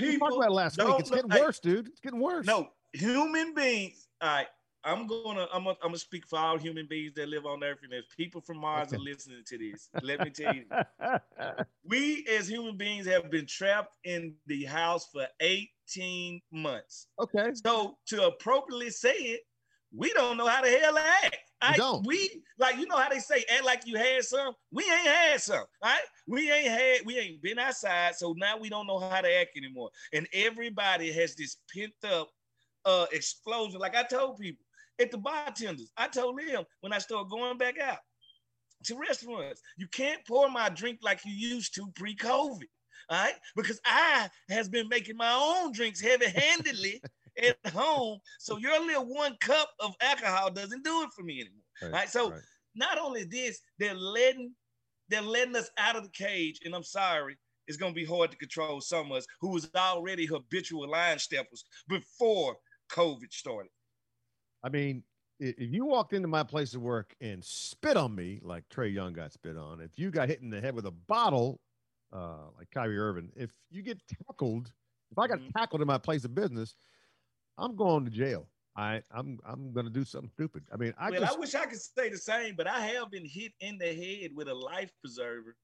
[0.00, 0.86] we people talked about it last week?
[0.88, 1.86] don't It's look- getting hey, worse, dude.
[1.88, 2.46] It's getting worse.
[2.46, 4.08] No, human beings.
[4.20, 4.48] All right,
[4.88, 7.80] I'm gonna I'm gonna, I'm gonna speak for all human beings that live on Earth,
[7.82, 10.64] and if people from Mars are listening to this, let me tell you,
[11.84, 17.08] we as human beings have been trapped in the house for 18 months.
[17.20, 17.50] okay.
[17.54, 19.40] So to appropriately say it,
[19.94, 21.36] we don't know how the hell to act.
[21.60, 22.06] I, don't.
[22.06, 24.54] We like you know how they say act like you had some.
[24.70, 25.64] We ain't had some.
[25.82, 26.00] Right?
[26.26, 27.04] We ain't had.
[27.04, 28.14] We ain't been outside.
[28.14, 29.90] So now we don't know how to act anymore.
[30.14, 32.30] And everybody has this pent up
[32.84, 33.80] uh explosion.
[33.80, 34.64] Like I told people
[35.00, 37.98] at the bartenders, I told them when I started going back out
[38.84, 42.66] to restaurants, you can't pour my drink like you used to pre-COVID.
[43.10, 47.00] All right, because I has been making my own drinks heavy-handedly
[47.42, 48.18] at home.
[48.38, 51.98] So your little one cup of alcohol doesn't do it for me anymore.
[51.98, 52.30] Right, so-
[52.74, 54.54] Not only this, they're letting
[55.08, 58.36] they're letting us out of the cage, and I'm sorry, it's gonna be hard to
[58.36, 62.56] control some of us who was already habitual line steppers before
[62.90, 63.70] COVID started.
[64.62, 65.04] I mean,
[65.40, 69.12] if you walked into my place of work and spit on me like Trae Young
[69.12, 71.60] got spit on, if you got hit in the head with a bottle
[72.12, 74.72] uh, like Kyrie Irving, if you get tackled,
[75.10, 75.52] if I got Mhm.
[75.56, 76.74] tackled in my place of business,
[77.56, 78.48] I'm going to jail.
[78.76, 80.62] I, I'm I'm gonna do something stupid.
[80.72, 83.10] I mean, I well, just I wish I could say the same, but I have
[83.10, 85.56] been hit in the head with a life preserver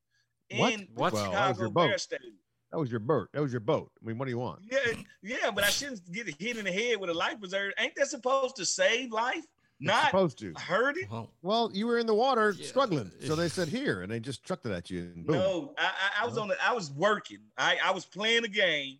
[0.50, 0.72] What?
[0.72, 1.12] in What?
[1.12, 1.88] the Well, Chicago your boat.
[1.90, 2.34] Bear Stadium.
[2.72, 3.28] That was your boat.
[3.32, 3.90] That was your boat.
[4.02, 4.60] I mean, what do you want?
[4.70, 4.78] Yeah,
[5.22, 7.72] yeah, but I shouldn't get hit in the head with a life preserver.
[7.78, 9.46] Ain't that supposed to save life, It's
[9.80, 10.52] not supposed to.
[10.56, 11.08] hurt it?
[11.10, 12.66] Well, Well, you were in the water Yeah.
[12.66, 15.12] struggling, so they said here, and they just chucked it at you.
[15.14, 15.36] And boom.
[15.36, 17.38] No, I, I, I was on the, I was working.
[17.56, 18.98] I, I was playing a game.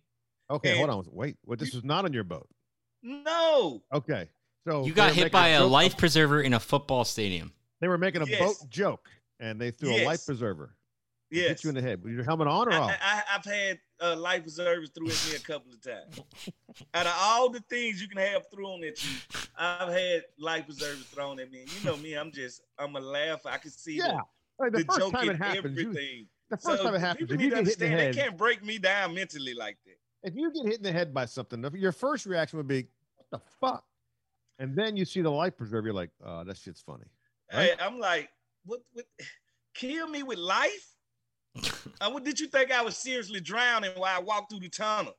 [0.49, 1.05] Okay, hold on.
[1.11, 1.57] Wait, what?
[1.59, 2.47] This was not on your boat.
[3.03, 4.29] No, Okay,
[4.67, 7.51] so you got hit by a joke- life preserver in a football stadium.
[7.81, 8.39] They were making a Yes.
[8.39, 10.74] boat joke, and they threw a life preserver.
[11.31, 12.03] Yes, Hit you in the head.
[12.03, 12.91] Was your helmet on or I, off?
[13.01, 16.19] I, I've had uh, life preservers through at me a couple of times.
[16.93, 19.11] Out of all the things you can have thrown at you,
[19.57, 21.61] I've had life preservers thrown at me.
[21.61, 23.45] And you know me, I'm just, I'm a laugh.
[23.45, 24.19] I can see yeah.
[24.59, 27.29] Like, the, the, the first time it happens, you, the first time it So happens,
[27.29, 30.29] people need you to in the head, they can't break me down mentally like that.
[30.29, 33.27] if you get hit in the head by something, your first reaction would be, "What
[33.31, 33.83] the fuck?"
[34.59, 37.05] And then you see the life preserver, you're like, "Oh, that shit's funny."
[37.51, 38.29] Hey, I'm like,
[38.65, 39.05] what, what?
[39.73, 40.94] Kill me with life?
[42.01, 45.13] Uh, what did you think I was seriously drowning while I walked through the tunnel?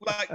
[0.00, 0.30] Like,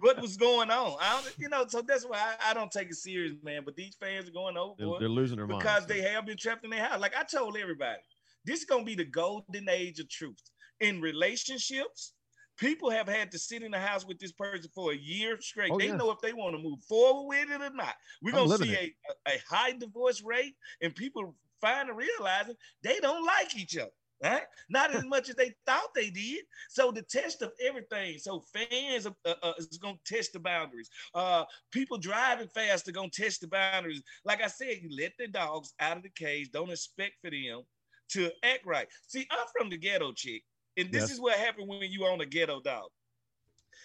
[0.00, 0.96] what was going on?
[1.00, 3.62] I don't, you know, so that's why I, I don't take it serious, man.
[3.64, 6.64] But these fans are going They're, they're losing their minds because they have been trapped
[6.64, 7.00] in their house.
[7.00, 7.98] Like I told everybody,
[8.44, 10.40] this is gonna be the golden age of truth
[10.80, 12.14] in relationships.
[12.56, 15.72] People have had to sit in the house with this person for a year straight.
[15.72, 15.96] Oh, they yeah.
[15.96, 17.94] know if they want to move forward with it or not.
[18.22, 18.94] We're I'm gonna see a,
[19.28, 23.90] a, a high divorce rate, and people finally realizing they don't like each other.
[24.24, 24.42] Right?
[24.70, 26.44] Not as much as they thought they did.
[26.70, 28.18] So the test of everything.
[28.18, 30.90] So fans uh, uh, is gonna test the boundaries.
[31.14, 34.02] Uh, people driving fast are gonna test the boundaries.
[34.24, 36.50] Like I said, you let the dogs out of the cage.
[36.52, 37.62] Don't expect for them
[38.12, 38.88] to act right.
[39.06, 40.42] See, I'm from the ghetto, chick,
[40.76, 41.10] and this Yes.
[41.10, 42.80] is what happened when you own a ghetto dog.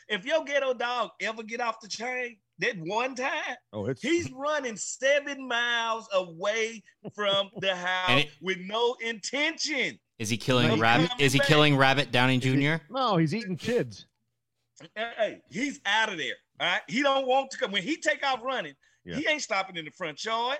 [0.07, 4.31] If your ghetto dog ever get off the chain, that one time, Oh, it's he's
[4.31, 9.99] running seven miles away from the house it- with no intention.
[10.19, 11.11] Is he killing No, he's rabbit?
[11.17, 12.83] Is he killing Rabbit Downey Jr.?
[12.89, 14.05] no, he's eating kids.
[14.95, 16.35] Hey, he's out of there.
[16.59, 16.81] All right.
[16.87, 17.71] He don't want to come.
[17.71, 18.73] When he take off running,
[19.05, 19.15] Yeah.
[19.15, 20.57] he ain't stopping in the front yard.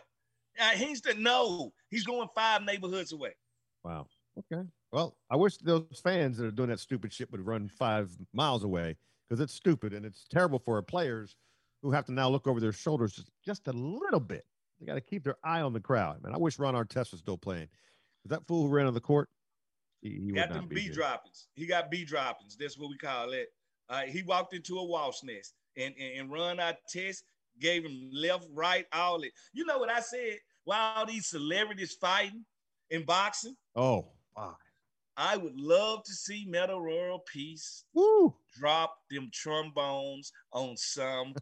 [0.60, 1.72] Uh, he's the no.
[1.90, 3.32] He's going five neighborhoods away.
[3.84, 4.08] Wow.
[4.38, 4.68] Okay.
[4.92, 8.64] Well, I wish those fans that are doing that stupid shit would run five miles
[8.64, 11.36] away because it's stupid and it's terrible for our players
[11.82, 14.46] who have to now look over their shoulders just, just a little bit.
[14.80, 16.24] They got to keep their eye on the crowd.
[16.24, 17.68] Man, I wish Ron Artest was still playing.
[18.24, 19.30] 'Cause that fool who ran on the court,
[20.02, 21.48] he, he got them be bee droppings.
[21.56, 22.56] He got bee droppings.
[22.58, 23.48] That's what we call it.
[23.90, 27.24] Uh, he walked into a wasp nest and, and, and run our test,
[27.60, 29.32] gave him left, right, all it.
[29.54, 30.38] You know what I said?
[30.64, 32.46] While all these celebrities fighting
[32.90, 34.08] in boxing, Oh,
[34.38, 34.56] wow.
[35.18, 38.34] I would love to see Metta World Peace Woo.
[38.58, 41.36] drop them trombones on somebody.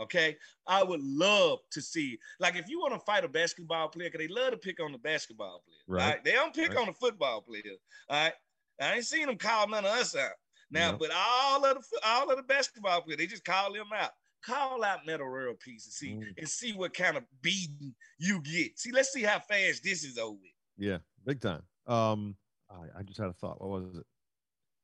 [0.00, 0.36] Okay,
[0.66, 2.18] I would love to see.
[2.38, 4.92] Like, if you want to fight a basketball player, because they love to pick on
[4.92, 5.78] the basketball player.
[5.98, 6.14] Right.
[6.14, 6.24] Right?
[6.24, 6.78] They don't pick Right.
[6.78, 7.62] on the football player.
[8.08, 8.32] All right.
[8.80, 10.32] I ain't seen them call none of us out.
[10.70, 10.96] Now, No.
[10.98, 14.12] but all of the all of the basketball players, they just call them out.
[14.42, 16.38] Call out Metta World Peace and see Mm.
[16.38, 18.78] and see what kind of beating you get.
[18.78, 20.38] See, let's see how fast this is over.
[20.40, 20.50] with.
[20.78, 21.62] Yeah, big time.
[21.86, 22.36] Um,
[22.70, 23.60] I, I just had a thought.
[23.60, 24.06] What was it?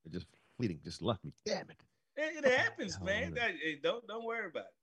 [0.05, 0.27] It just
[0.59, 1.33] fleeting, just left me.
[1.47, 1.81] Damn it.
[2.19, 3.33] It, happens, man.
[3.35, 4.75] That- don't don't worry about it.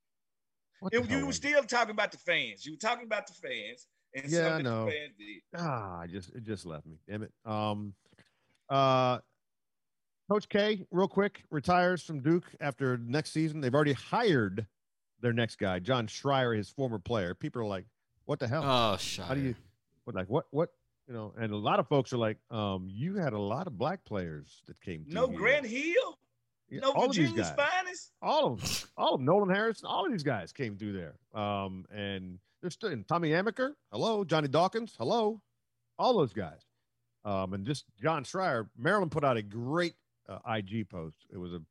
[0.79, 2.65] What the you were still talking about the fans.
[2.65, 4.85] You were talking about the fans and Yeah, I know.
[4.85, 5.41] the fans did.
[5.57, 6.97] Ah, I just it just left me.
[7.07, 7.31] Damn it.
[7.45, 7.93] Um,
[8.69, 9.19] uh,
[10.29, 13.61] Coach K, real quick, retires from Duke after next season.
[13.61, 14.65] They've already hired
[15.21, 17.33] their next guy, Jon Scheyer, his former player.
[17.35, 17.85] People are like,
[18.25, 18.63] "What the hell?
[18.63, 19.23] Oh, Scheyer.
[19.25, 19.55] How do you
[20.05, 20.69] what like what what
[21.07, 23.77] you know?" And a lot of folks are like, um, "You had a lot of
[23.77, 25.05] black players that came.
[25.07, 26.17] No through here." Grant Hill,
[26.81, 27.53] All of these guys.
[27.55, 28.11] finest.
[28.21, 31.15] all of them, all of them, Nolan Harris, all of these guys came through there.
[31.39, 35.41] Um, and they're still Tommy Amaker, hello, Johnny Dawkins, hello,
[35.99, 36.61] all those guys.
[37.25, 39.93] Um, and just Jon Scheyer, Maryland put out a great
[40.27, 41.25] uh, IG post.
[41.31, 41.61] It was a,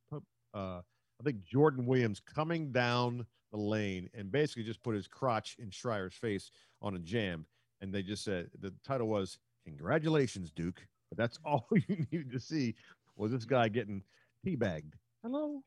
[0.54, 0.80] uh,
[1.20, 5.70] I think Jordan Williams coming down the lane and basically just put his crotch in
[5.70, 7.46] Scheyer's face on a jam.
[7.80, 12.40] And they just said the title was "Congratulations, Duke." But that's all you needed to
[12.40, 12.74] see
[13.16, 14.02] was this guy getting
[14.52, 14.92] teabagged.
[15.22, 15.62] Hello.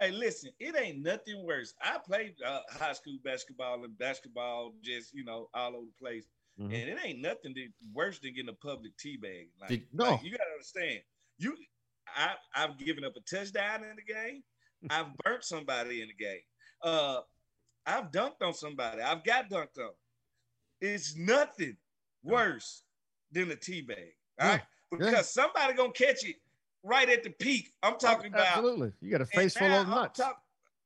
[0.00, 1.74] Hey, listen, it ain't nothing worse.
[1.82, 6.24] I played uh, high school basketball and basketball, just you know, all over the place,
[6.58, 6.64] Mhm.
[6.66, 9.48] and it ain't nothing that, worse than getting a public teabag.
[9.60, 10.10] Like, Did- No.
[10.12, 11.00] like, you gotta understand.
[11.38, 11.56] You,
[12.08, 14.42] I, I've given up a touchdown in the game.
[14.88, 16.40] I've burnt somebody in the game.
[16.82, 17.20] Uh,
[17.86, 19.02] I've dunked on somebody.
[19.02, 19.92] I've got dunked on.
[20.80, 21.76] It's nothing
[22.22, 22.84] worse
[23.30, 24.12] than a teabag.
[24.40, 24.98] All right, Yeah.
[24.98, 26.36] because somebody gonna catch it
[26.82, 27.72] right at the peak.
[27.82, 28.92] I'm talking about Absolutely.
[29.00, 30.20] You got a face full of nuts.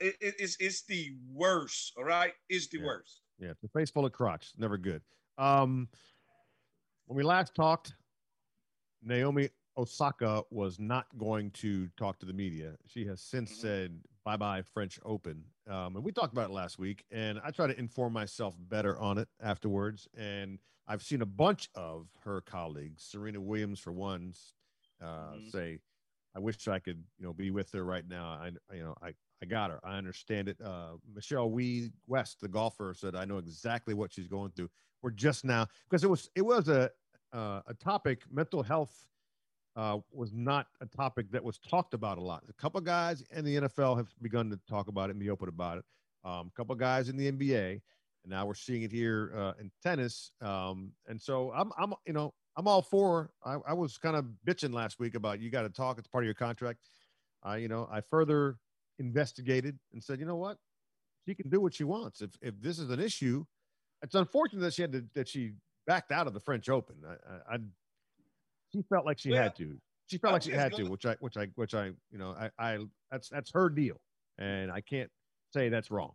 [0.00, 1.92] it- it- it's it's the worst.
[1.96, 2.84] All right, it's the Yeah.
[2.84, 3.20] worst.
[3.38, 4.52] yeah, a face full of crotch.
[4.56, 5.02] Never good.
[5.38, 5.88] Um,
[7.06, 7.94] when we last talked,
[9.02, 12.76] Naomi Osaka was not going to talk to the media.
[12.86, 13.60] She has since Mhm.
[13.60, 15.44] said bye bye French Open.
[15.66, 18.98] Um, and we talked about it last week, and I try to inform myself better
[18.98, 20.08] on it afterwards.
[20.14, 24.34] And I've seen a bunch of her colleagues, Serena Williams for one,
[25.04, 25.50] uh, Mhm.
[25.50, 25.78] say,
[26.34, 28.26] "I wish I could, you know, be with her right now.
[28.26, 29.80] I, you know, I, I got her.
[29.84, 34.28] I understand it." Uh, Michelle Wie West, the golfer, said, "I know exactly what she's
[34.28, 34.70] going through.
[35.02, 36.90] We're just now because it was it was a
[37.32, 38.22] uh, a topic.
[38.30, 39.08] Mental health
[39.76, 42.44] uh, was not a topic that was talked about a lot.
[42.48, 45.48] A couple guys in the NFL have begun to talk about it and be open
[45.48, 45.84] about it.
[46.24, 47.82] Um, a couple guys in the NBA,
[48.22, 50.30] and now we're seeing it here uh, in tennis.
[50.40, 53.30] Um, and so I'm, I'm, you know, I'm all for.
[53.44, 55.98] I, I was kind of bitching last week about you got to talk.
[55.98, 56.80] It's part of your contract.
[57.42, 58.58] I, you know, I further
[58.98, 60.58] investigated and said, you know what,
[61.26, 62.20] she can do what she wants.
[62.20, 63.44] If if this is an issue,
[64.02, 65.52] it's unfortunate that she had to that she
[65.86, 66.96] backed out of the French Open.
[67.06, 67.58] I, I, I
[68.72, 69.76] she felt like she Well, had to.
[70.06, 72.50] She felt like she had to, which I, which I, which I, you know, I,
[72.58, 72.78] I,
[73.10, 73.96] that's that's her deal,
[74.38, 75.10] and I can't
[75.52, 76.12] say that's wrong.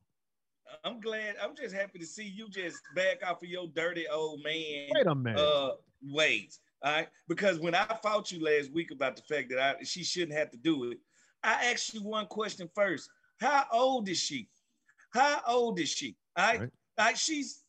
[0.83, 1.35] I'm glad.
[1.41, 5.07] I'm just happy to see you just back off of your dirty old man Wait
[5.07, 5.39] a minute.
[5.39, 5.71] uh
[6.03, 6.59] ways.
[6.83, 10.03] All right, because when I fought you last week about the fact that I she
[10.03, 10.97] shouldn't have to do it,
[11.43, 13.09] I asked you one question first.
[13.39, 14.49] How old is she?
[15.13, 16.15] How old is she?
[16.37, 16.69] All right, Right.
[16.97, 17.63] All right she's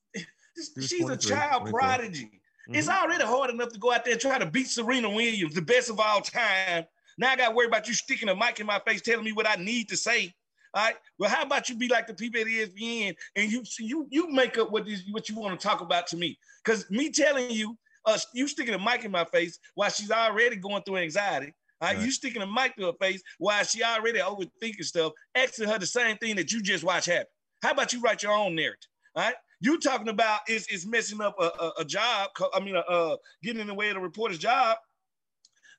[0.87, 1.71] she's a child 24.
[1.71, 2.40] prodigy.
[2.69, 3.03] It's Mhm.
[3.03, 5.90] already hard enough to go out there and try to beat Serena Williams, the best
[5.90, 6.85] of all time.
[7.19, 9.33] Now I got to worry about you sticking a mic in my face, telling me
[9.33, 10.33] what I need to say.
[10.73, 10.97] All right.
[11.19, 14.57] Well, how about you be like the people at ESPN and you you you make
[14.57, 16.38] up what is what you want to talk about to me?
[16.64, 20.57] Because me telling you, uh, you sticking a mic in my face while she's already
[20.57, 21.55] going through anxiety.
[21.83, 22.05] Right, Right.
[22.05, 25.87] you sticking a mic to her face while she already overthinking stuff, asking her the
[25.87, 27.27] same thing that you just watch happen.
[27.63, 28.89] How about you write your own narrative?
[29.17, 29.35] All right.
[29.63, 32.31] You talking about is is messing up a, a, a job?
[32.55, 34.77] I mean, uh, uh, getting in the way of the reporter's job.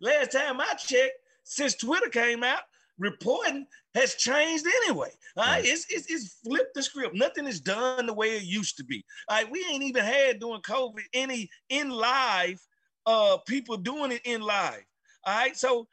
[0.02, 2.62] Last time I checked, since Twitter came out,
[3.00, 5.10] reporting has changed anyway.
[5.38, 7.16] All right, it's, it's it's flipped the script.
[7.16, 9.04] Nothing is done the way it used to be.
[9.28, 12.60] All right, we ain't even had during COVID any in live
[13.06, 14.84] uh people doing it in live.
[15.26, 15.88] All right, so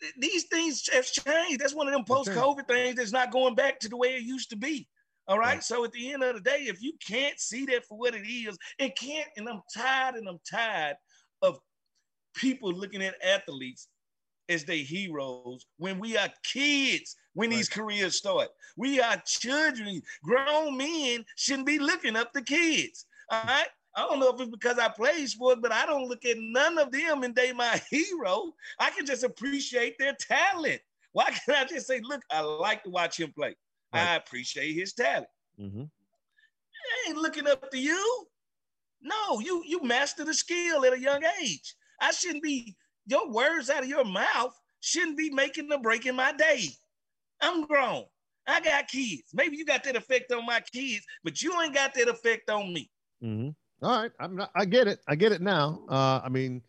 [0.00, 1.60] th- these things have changed.
[1.60, 4.50] That's one of them post-COVID things that's not going back to the way it used
[4.50, 4.88] to be.
[5.28, 5.54] All right.
[5.54, 5.62] Right.
[5.62, 8.26] So at the end of the day, if you can't see that for what it
[8.28, 10.96] is, and can't, and I'm tired and I'm tired
[11.42, 11.58] of
[12.34, 13.88] people looking at athletes
[14.48, 18.48] as they heroes when we are kids when these careers start.
[18.76, 20.02] We are children.
[20.22, 23.06] Grown men shouldn't be looking up to kids.
[23.30, 23.68] All right.
[23.94, 26.78] I don't know if it's because I play sports, but I don't look at none
[26.78, 28.52] of them and they my hero.
[28.78, 30.80] I can just appreciate their talent.
[31.12, 33.54] Why can't I just say, look, I like to watch him play.
[33.92, 35.26] I appreciate his talent.
[35.60, 35.90] Mhm.
[36.94, 38.26] I ain't looking up to you.
[39.02, 41.74] No, you you mastered the skill at a young age.
[42.00, 42.74] I shouldn't be
[43.06, 46.68] your words out of your mouth shouldn't be making or breaking my day.
[47.40, 48.04] I'm grown.
[48.46, 49.24] I got kids.
[49.32, 52.72] Maybe you got that effect on my kids, but you ain't got that effect on
[52.72, 52.90] me.
[53.22, 53.54] Mhm.
[53.82, 54.50] All right, I'm not.
[54.54, 55.00] I get it.
[55.08, 55.84] I get it now.
[55.88, 56.62] Uh, I mean,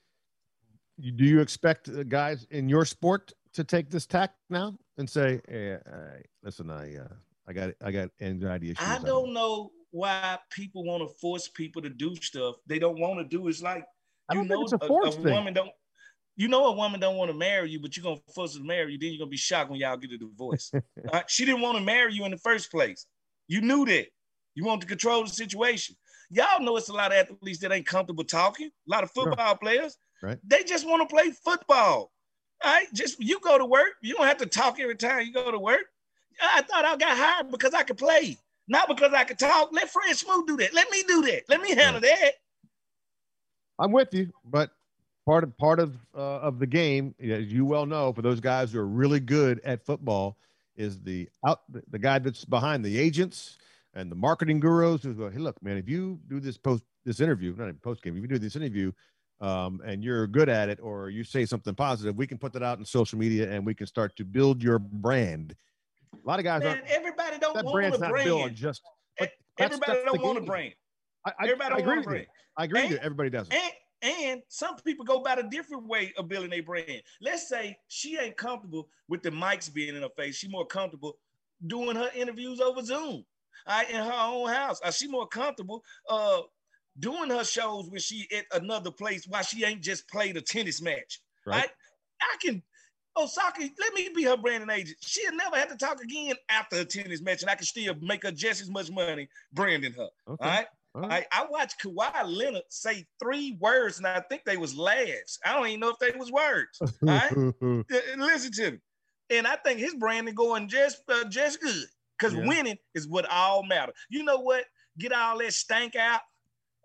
[0.98, 5.10] you, do you expect uh, guys in your sport to take this tack now and
[5.10, 5.78] say, hey,
[6.42, 7.08] "Listen, I, uh,
[7.48, 11.82] I got, I got anxiety issues." I don't know why people want to force people
[11.84, 13.48] to do stuff they don't want to do.
[13.48, 13.86] It's like
[14.32, 15.26] you know a force thing.
[15.26, 15.72] woman don't.
[16.36, 18.66] You know a woman don't want to marry you, but you're gonna force her to
[18.66, 19.00] marry you.
[19.00, 20.72] Then you're gonna be shocked when y'all get a divorce.
[20.74, 20.84] Right?
[21.14, 23.06] Uh, she didn't want to marry you in the first place.
[23.48, 24.08] You knew that.
[24.56, 25.96] You want to control the situation.
[26.30, 28.68] Y'all know it's a lot of athletes that ain't comfortable talking.
[28.68, 29.58] A lot of football sure.
[29.58, 29.98] players.
[30.22, 30.40] Right.
[30.44, 32.12] They just want to play football.
[32.64, 32.88] All right.
[32.94, 33.94] Just you go to work.
[34.02, 35.86] You don't have to talk every time you go to work.
[36.42, 39.70] I thought I got hired because I could play, not because I could talk.
[39.72, 40.74] Let Fred Smoot do that.
[40.74, 41.44] Let me do that.
[41.50, 42.32] Let me handle that.
[43.78, 44.72] I'm with you, but
[45.26, 48.72] part of part of uh, of the game, as you well know, for those guys
[48.72, 50.38] who are really good at football,
[50.76, 51.62] is the out
[51.92, 53.58] the guy that's behind the agents
[53.94, 57.20] and the marketing gurus who go, hey, look, man, if you do this post this
[57.20, 58.92] interview, not a post game, if you do this interview,
[59.42, 62.64] um, and you're good at it, or you say something positive, we can put that
[62.64, 65.56] out in social media, and we can start to build your brand.
[66.14, 68.26] A lot of guys man, everybody don't that want brand's a not brand.
[68.26, 68.82] Built just
[69.58, 70.74] everybody that's don't want a brand.
[71.26, 72.26] I, I, everybody I agree with you.
[72.58, 73.06] I agree and, with you.
[73.06, 73.54] Everybody doesn't.
[73.54, 77.02] And, and some people go about a different way of building a brand.
[77.22, 80.36] Let's say she ain't comfortable with the mics being in her face.
[80.36, 81.18] She more comfortable
[81.66, 83.26] doing her interviews over Zoom.
[83.66, 84.82] Right, in her own house.
[84.86, 86.42] Is she more comfortable uh
[87.00, 90.82] doing her shows when she at another place while she ain't just played a tennis
[90.82, 91.22] match.
[91.46, 91.58] Right.
[91.58, 91.70] right?
[92.22, 92.62] I can
[93.16, 94.98] Osaka, let me be her branding agent.
[95.02, 98.24] She'll never have to talk again after a tennis match, and I can still make
[98.24, 100.10] her just as much money branding her.
[100.28, 100.44] Okay.
[100.44, 100.66] All right.
[100.96, 101.26] All right.
[101.32, 105.40] I, I watched Kawhi Leonard say three words, and I think they was laughs.
[105.44, 106.80] I don't even know if they was words.
[106.82, 107.32] All right.
[108.18, 108.78] Listen to me.
[109.30, 111.86] And I think his branding going just uh, just good
[112.18, 112.48] because yeah.
[112.48, 113.94] winning is what all matter.
[114.10, 114.66] You know what?
[115.00, 116.22] Get all that stank out.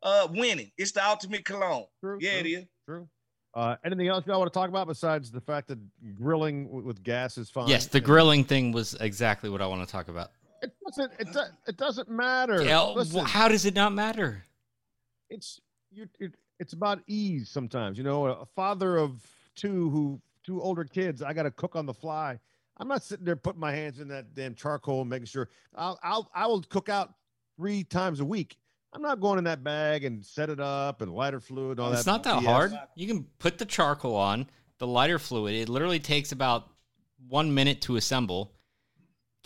[0.02, 0.70] Uh, winning.
[0.78, 1.86] It's the ultimate cologne.
[2.00, 2.64] True, yeah, true, it is.
[2.86, 3.08] True.
[3.52, 5.78] Uh, anything else y'all want to talk about besides the fact that
[6.14, 7.66] grilling with gas is fine?
[7.66, 10.30] Yes, the grilling thing was exactly what I want to talk about.
[10.62, 11.12] It doesn't.
[11.18, 12.62] It, do, it doesn't matter.
[12.62, 14.44] Yeah, Listen, how does it not matter?
[15.30, 16.08] It's you.
[16.18, 17.48] It, it's about ease.
[17.48, 19.20] Sometimes you know, a father of
[19.54, 21.22] two who two older kids.
[21.22, 22.38] I got to cook on the fly.
[22.78, 25.48] I'm not sitting there putting my hands in that damn charcoal and making sure.
[25.74, 27.14] I'll I'll I will cook out
[27.56, 28.56] three times a week
[28.92, 31.78] I'm not going in that bag and set it up and lighter fluid.
[31.78, 31.98] All it's that.
[32.00, 32.46] It's not that BS.
[32.46, 32.78] hard.
[32.94, 34.48] You can put the charcoal on
[34.78, 35.54] the lighter fluid.
[35.54, 36.68] It literally takes about
[37.28, 38.52] one minute to assemble.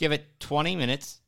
[0.03, 1.21] Give it 20 minutes,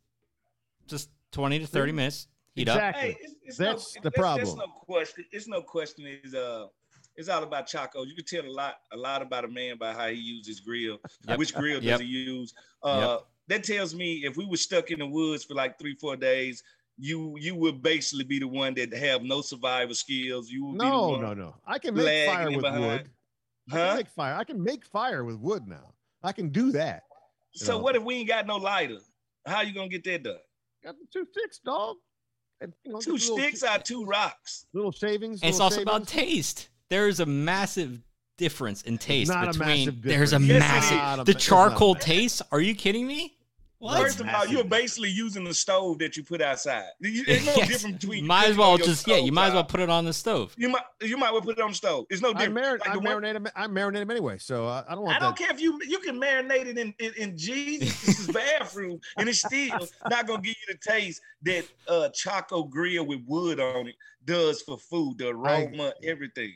[0.88, 2.26] just 20 to 30 minutes.
[2.56, 3.12] Heat exactly.
[3.12, 3.16] up.
[3.16, 4.48] Hey, it's, it's that's no, the problem.
[4.48, 5.24] It's no question.
[5.30, 6.06] It's no question.
[6.24, 6.66] Is uh,
[7.14, 8.02] it's all about Chaco.
[8.02, 10.98] You can tell a lot, a lot about a man by how he uses grill.
[11.28, 11.38] Yep.
[11.38, 11.98] Which grill yep.
[11.98, 12.52] does he use?
[12.82, 13.26] Uh, yep.
[13.46, 16.64] That tells me if we were stuck in the woods for like three, four days,
[16.98, 20.50] you you would basically be the one that have no survival skills.
[20.50, 21.54] You would no, no, no.
[21.64, 22.82] I can make fire with behind.
[22.82, 23.10] wood.
[23.70, 23.76] Huh?
[23.76, 24.34] I can make fire.
[24.34, 25.94] I can make fire with wood now.
[26.24, 27.04] I can do that.
[27.54, 27.78] So know?
[27.78, 28.98] what if we ain't got no lighter?
[29.46, 30.36] How you gonna get that done?
[30.82, 31.96] Got the two sticks, dog.
[32.60, 34.66] And, you know, two sticks little, are two rocks.
[34.72, 35.42] Little shavings.
[35.42, 35.90] And it's also shavings.
[35.90, 36.68] about taste.
[36.88, 38.00] There is a massive
[38.38, 40.00] difference in taste between.
[40.02, 41.26] There's a yes, massive.
[41.26, 42.42] The charcoal taste.
[42.52, 43.36] Are you kidding me?
[43.84, 44.00] What?
[44.00, 46.86] First of all, you're basically using the stove that you put outside.
[47.00, 47.68] There's no yes.
[47.68, 48.26] difference between.
[48.26, 49.16] Might as well just yeah.
[49.16, 50.54] You might as well put it on the stove.
[50.56, 52.06] You might you might well put it on the stove.
[52.08, 52.56] It's no different.
[52.56, 53.48] I, marin- like I marinate them.
[53.54, 55.16] I marinate them anyway, so I, I don't want.
[55.18, 55.44] I don't that.
[55.44, 59.86] care if you you can marinate it in in, in Jesus' bathroom, and it's still
[60.08, 64.62] not gonna give you the taste that uh Chaco grill with wood on it does
[64.62, 66.54] for food, the aroma, I, everything.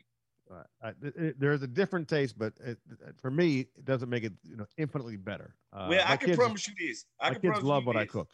[1.03, 2.79] It, there's a different taste, but it,
[3.21, 5.55] for me, it doesn't make it you know infinitely better.
[5.73, 7.05] Uh, well, I can kids, promise you this.
[7.21, 8.03] I my can kids love what this.
[8.03, 8.29] I cook.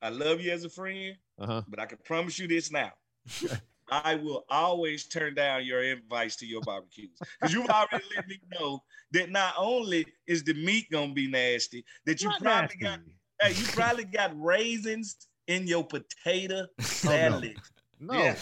[0.00, 1.62] I love you as a friend, uh-huh.
[1.68, 2.92] but I can promise you this now.
[3.90, 8.38] I will always turn down your invites to your barbecues because you've already let me
[8.58, 12.84] know that not only is the meat gonna be nasty, that you not probably nasty.
[12.84, 13.00] got
[13.40, 17.56] hey, you probably got raisins in your potato salad.
[17.56, 17.62] Oh,
[18.00, 18.34] no, no, yeah.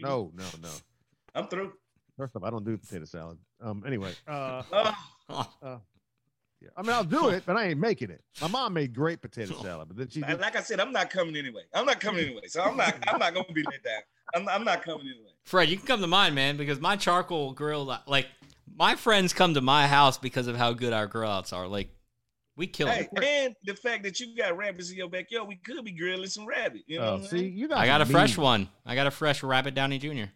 [0.00, 0.70] no, no, no.
[1.34, 1.72] I'm through.
[2.16, 3.38] First off, I don't do potato salad.
[3.60, 3.82] Um.
[3.86, 4.12] Anyway.
[4.26, 4.92] Uh, uh,
[5.62, 5.78] uh,
[6.60, 6.68] yeah.
[6.76, 8.22] I mean, I'll do it, but I ain't making it.
[8.40, 10.20] My mom made great potato salad, but then she.
[10.20, 10.40] Did...
[10.40, 11.62] Like I said, I'm not coming anyway.
[11.74, 12.94] I'm not coming anyway, so I'm not.
[13.06, 14.02] I'm not gonna be let down.
[14.34, 15.30] I'm, I'm not coming anyway.
[15.44, 18.26] Fred, you can come to mine, man, because my charcoal grill, like
[18.76, 21.66] my friends come to my house because of how good our grill outs are.
[21.66, 21.88] Like
[22.56, 23.24] we kill hey, it.
[23.24, 26.46] And the fact that you got rabbits in your backyard, we could be grilling some
[26.46, 26.82] rabbit.
[26.86, 27.78] You know, oh, see, you got.
[27.78, 28.68] I got a fresh one.
[28.86, 30.30] I got a fresh Rabbit Downey Jr.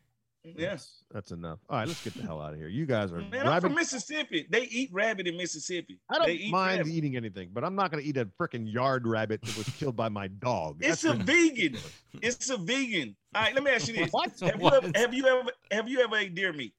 [0.44, 1.58] Yes, that's enough.
[1.68, 2.68] All right, let's get the hell out of here.
[2.68, 3.20] You guys are.
[3.20, 4.46] Man, I'm from Mississippi.
[4.48, 6.00] They eat rabbit in Mississippi.
[6.10, 6.92] I don't mind rabbit.
[6.92, 9.96] eating anything, but I'm not going to eat a freaking yard rabbit that was killed
[9.96, 10.78] by my dog.
[10.80, 11.76] It's that's a vegan.
[12.22, 13.16] It's a vegan.
[13.34, 14.30] All right, let me ask you this: what?
[14.40, 14.72] Have, what?
[14.72, 16.72] You ever, have you ever have you ever ate deer meat?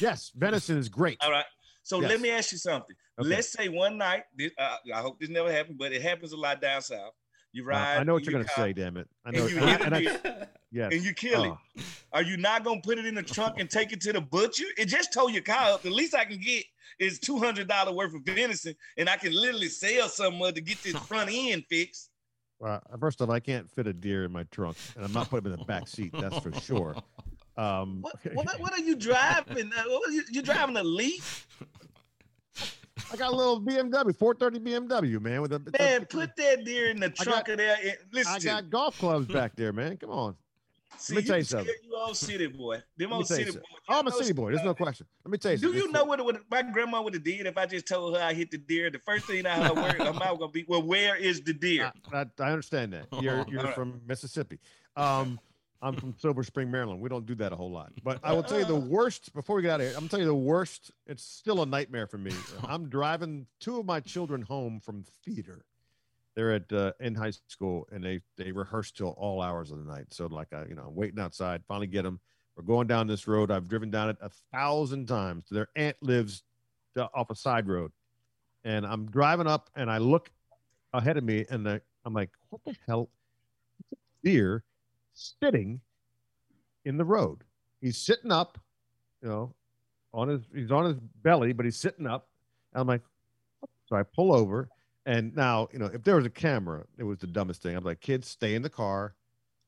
[0.00, 1.18] Yes, venison is great.
[1.20, 1.44] All right.
[1.82, 2.10] So yes.
[2.10, 2.96] let me ask you something.
[3.18, 3.28] Okay.
[3.28, 6.36] Let's say one night, this, uh, I hope this never happened, but it happens a
[6.36, 7.12] lot down south.
[7.54, 7.98] You ride.
[7.98, 9.08] Uh, I know what you're going to say, damn it.
[9.24, 9.46] I know.
[9.46, 10.00] And you, and I,
[10.72, 10.92] yes.
[10.92, 11.58] and you kill oh.
[11.76, 11.84] it.
[12.12, 14.20] Are you not going to put it in the trunk and take it to the
[14.20, 14.64] butcher?
[14.76, 15.82] It just told your car up.
[15.82, 16.64] The least I can get
[16.98, 21.30] is $200 worth of venison, and I can literally sell some to get this front
[21.32, 22.10] end fixed.
[22.58, 25.46] Well, first off, I can't fit a deer in my trunk, and I'm not putting
[25.46, 26.12] him in the back seat.
[26.12, 26.96] That's for sure.
[27.56, 29.70] Um, What, what, what are you driving?
[29.72, 31.46] Uh, what are you, you driving a Leaf?
[33.12, 35.42] I got a little BMW, 430 BMW, man.
[35.42, 37.76] With a it's a- Man, put that deer in the trunk got- of there.
[37.82, 39.96] And, listen, I got golf clubs back there, man.
[39.96, 40.36] Come on.
[40.96, 41.74] See, me tell you something.
[41.82, 42.80] You old city boy.
[42.96, 43.60] Them Let you city boy.
[43.88, 44.52] Oh, I'm a city boy.
[44.52, 45.06] There's no question.
[45.24, 45.58] Let me tell you.
[45.58, 48.22] Do you know what, what my grandma would have did if I just told her
[48.22, 48.90] I hit the deer?
[48.90, 51.92] The first thing out her, word, her mouth gonna be, "Well, where is the deer?"
[52.12, 53.06] I, I, I understand that.
[53.20, 54.60] You're you're from Mississippi.
[54.96, 55.40] Um,
[55.84, 56.98] I'm from Silver Spring, Maryland.
[56.98, 57.92] We don't do that a whole lot.
[58.02, 59.34] But I will tell you the worst.
[59.34, 60.90] Before we get out of here, I'm gonna tell you the worst.
[61.06, 62.32] It's still a nightmare for me.
[62.64, 65.66] I'm driving two of my children home from theater.
[66.34, 69.84] They're at uh, in high school and they they rehearse till all hours of the
[69.84, 70.06] night.
[70.10, 71.62] So like I, you know, I'm waiting outside.
[71.68, 72.18] Finally get them.
[72.56, 73.50] We're going down this road.
[73.50, 75.44] I've driven down it a thousand times.
[75.50, 76.44] Their aunt lives
[76.96, 77.92] uh, off a side road,
[78.64, 80.30] and I'm driving up and I look
[80.94, 83.10] ahead of me and the, I'm like, what the hell?
[83.80, 84.64] It's a deer
[85.14, 85.80] sitting
[86.84, 87.44] in the road.
[87.80, 88.58] He's sitting up,
[89.22, 89.54] you know,
[90.12, 92.28] on his he's on his belly, but he's sitting up.
[92.72, 93.02] And I'm like,
[93.86, 94.68] so I pull over,
[95.06, 97.76] and now you know if there was a camera, it was the dumbest thing.
[97.76, 99.14] I'm like, kids, stay in the car.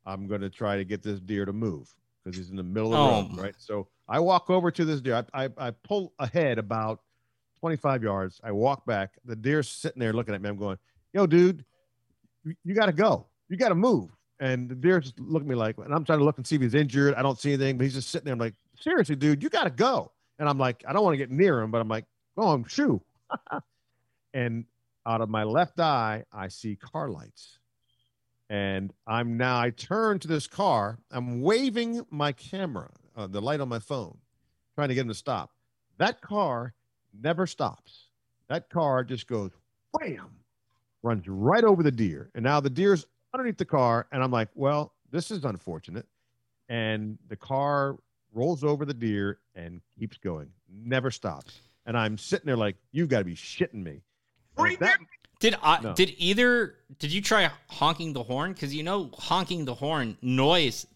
[0.05, 1.93] I'm going to try to get this deer to move
[2.23, 3.55] because he's in the middle of the Oh, road, right?
[3.59, 5.25] So I walk over to this deer.
[5.35, 7.01] I, I I pull ahead about
[7.61, 8.41] 25 yards.
[8.45, 9.19] I walk back.
[9.25, 10.49] The deer's sitting there looking at me.
[10.49, 10.79] I'm going,
[11.13, 11.65] yo, dude,
[12.45, 13.27] you, you got to go.
[13.49, 14.16] You got to move.
[14.39, 16.57] And the deer's just looking at me like, and I'm trying to look and see
[16.57, 17.15] if he's injured.
[17.15, 18.35] I don't see anything, but he's just sitting there.
[18.35, 20.13] I'm like, seriously, dude, you got to go.
[20.39, 22.05] And I'm like, I don't want to get near him, but I'm like,
[22.37, 23.01] go on, shoo.
[24.35, 24.65] and
[25.07, 27.59] out of my left eye, I see car lights.
[28.51, 30.99] And I'm now, I turn to this car.
[31.11, 34.19] I'm waving my camera, uh, the light on my phone,
[34.75, 35.51] trying to get him to stop.
[35.99, 36.75] That car
[37.21, 38.09] never stops.
[38.49, 39.51] That car just goes
[39.93, 40.31] wham,
[41.03, 42.31] runs right over the deer.
[42.35, 43.07] And now the deer's
[43.47, 44.07] underneath the car.
[44.13, 46.07] And I'm like, well, this is unfortunate.
[46.69, 47.97] And the car
[48.33, 51.61] rolls over the deer and keeps going, never stops.
[51.87, 54.01] And I'm sitting there like, you've got to be shitting me.
[54.81, 54.99] That-
[55.39, 55.95] Did I, No.
[55.95, 58.53] did either did you try honking the horn?
[58.55, 60.87] Because you know honking the horn noise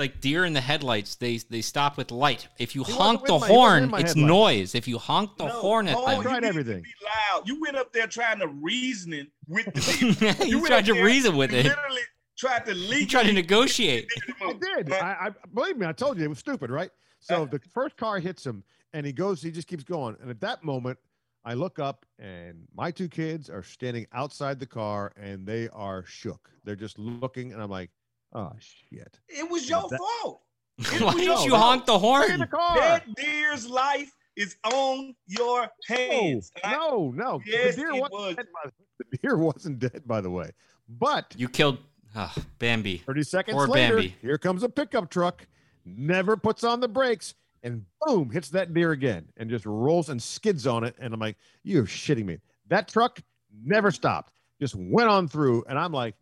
[0.00, 2.48] like deer in the headlights they they stop with light.
[2.58, 4.16] If you He honk the my- horn, it's headlights.
[4.16, 4.74] noise.
[4.74, 5.52] If you honk the No.
[5.52, 6.82] horn at Oh, I you tried everything.
[6.82, 7.46] Be loud.
[7.46, 9.80] You went up there trying to reasoning with the
[10.20, 10.32] deer.
[10.32, 11.64] them, you tried to reason with You it.
[11.66, 12.00] Literally
[12.36, 13.00] tried to leak.
[13.02, 14.08] You tried to negotiate.
[14.42, 14.92] I did.
[14.92, 15.86] I, I believe me.
[15.86, 16.90] I told you it was stupid, right?
[17.20, 19.42] So uh, the first car hits him, and he goes.
[19.42, 20.16] He just keeps going.
[20.22, 20.98] And at that moment,
[21.44, 26.04] I look up, and my two kids are standing outside the car, and they are
[26.06, 26.50] shook.
[26.64, 27.90] They're just looking, and I'm like,
[28.32, 30.42] "Oh shit!" It was your That- fault.
[31.00, 32.76] Why did no, you honk the Stay in the horn?
[32.76, 36.50] That deer's life is on your No, hands.
[36.64, 37.40] I- no, no.
[37.44, 38.36] Yes, the deer it wasn't was.
[38.36, 38.46] dead.
[38.64, 38.70] By,
[39.10, 40.50] the deer wasn't dead, by the way.
[40.88, 41.78] But You killed
[42.16, 42.98] ah, Bambi.
[42.98, 44.16] 30 seconds Poor later, Bambi.
[44.22, 45.46] here comes a pickup truck,
[45.84, 50.22] never puts on the brakes, and boom, hits that deer again and just rolls and
[50.22, 50.94] skids on it.
[50.98, 52.38] And I'm like, you're shitting me.
[52.68, 53.20] That truck
[53.64, 55.64] never stopped, just went on through.
[55.68, 56.14] And I'm like,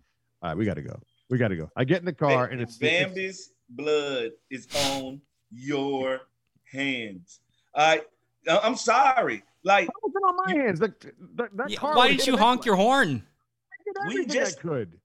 [0.42, 0.98] all right, we got to go.
[1.30, 1.70] We got to go.
[1.76, 5.20] I get in the car and it's, it's Bambi's blood is on
[5.50, 6.20] your
[6.72, 7.40] hands.
[7.74, 8.02] I
[8.50, 9.42] I'm sorry.
[9.64, 10.80] Like What was it on my hands?
[10.80, 11.00] That,
[11.36, 13.22] that, that Yeah, car why did hit you honk your horn?
[14.02, 14.98] I We just- I could.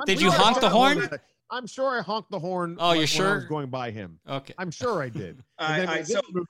[0.00, 1.08] I'm Did you honk the horn?
[1.50, 2.76] I'm sure I honked the horn.
[2.78, 3.34] Oh, when- you're when I sure?
[3.36, 4.20] was going by him.
[4.28, 4.54] Okay.
[4.58, 5.42] I'm sure I did.
[5.58, 6.46] I, And then I, we so move-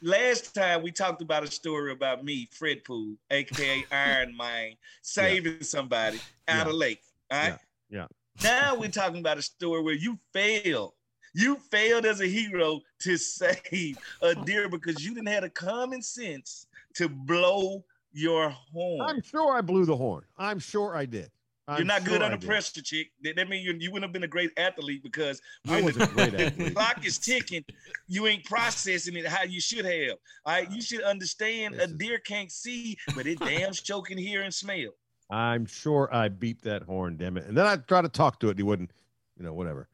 [0.00, 4.72] last time we talked about a story about me, Fred Pool, aka Iron Man,
[5.02, 6.70] saving somebody out Yeah.
[6.70, 7.00] of lake.
[7.30, 7.58] All right.
[7.90, 8.06] Yeah.
[8.42, 10.92] Now we're talking about a story where you failed.
[11.34, 16.02] You failed as a hero to save a deer because you didn't have the common
[16.02, 19.08] sense to blow your horn.
[19.08, 20.24] I'm sure I blew the horn.
[20.38, 21.30] I'm sure I did.
[21.66, 23.10] I'm You're not good sure I under pressure, chick.
[23.22, 26.70] That, that means you, you wouldn't have been a great athlete because when the, the
[26.70, 27.62] clock is ticking,
[28.06, 30.16] you ain't processing it how you should have.
[30.46, 34.16] All right, you should understand This a deer can't see, but it damn sure can
[34.16, 34.92] hear and smell.
[35.30, 37.46] I'm sure I beat that horn, damn it.
[37.46, 38.50] And then I tried to talk to it.
[38.52, 38.90] And he wouldn't,
[39.36, 39.88] you know, whatever.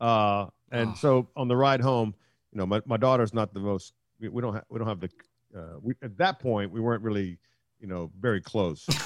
[0.00, 0.94] Uh, and Oh.
[0.94, 2.14] so on the ride home,
[2.52, 5.00] you know, my, my daughter's not the most, we, we don't have, we don't have
[5.00, 5.10] the,
[5.56, 7.38] uh, we, at that point, we weren't really,
[7.80, 8.86] you know, very close.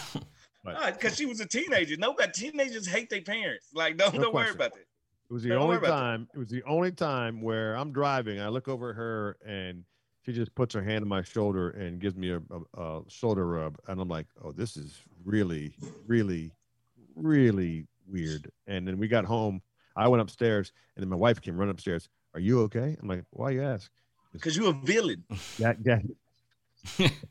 [0.64, 1.96] But Because she was a teenager.
[1.96, 3.66] Nobody teenagers hate their parents.
[3.74, 4.78] Like, don't, No don't worry about that.
[5.28, 6.00] It was the Don't only worry about that.
[6.00, 6.28] time.
[6.32, 8.40] It was the only time where I'm driving.
[8.40, 9.82] I look over at her and
[10.24, 12.40] she just puts her hand on my shoulder and gives me a,
[12.76, 15.74] a, a shoulder rub, and I'm like, "Oh, this is really,
[16.06, 16.52] really,
[17.14, 19.62] really weird." And then we got home.
[19.96, 22.08] I went upstairs, and then my wife came running upstairs.
[22.34, 22.96] Are you okay?
[23.00, 23.90] I'm like, "Why you ask?"
[24.32, 25.24] Because you're a villain.
[25.58, 26.08] Gab, Gab,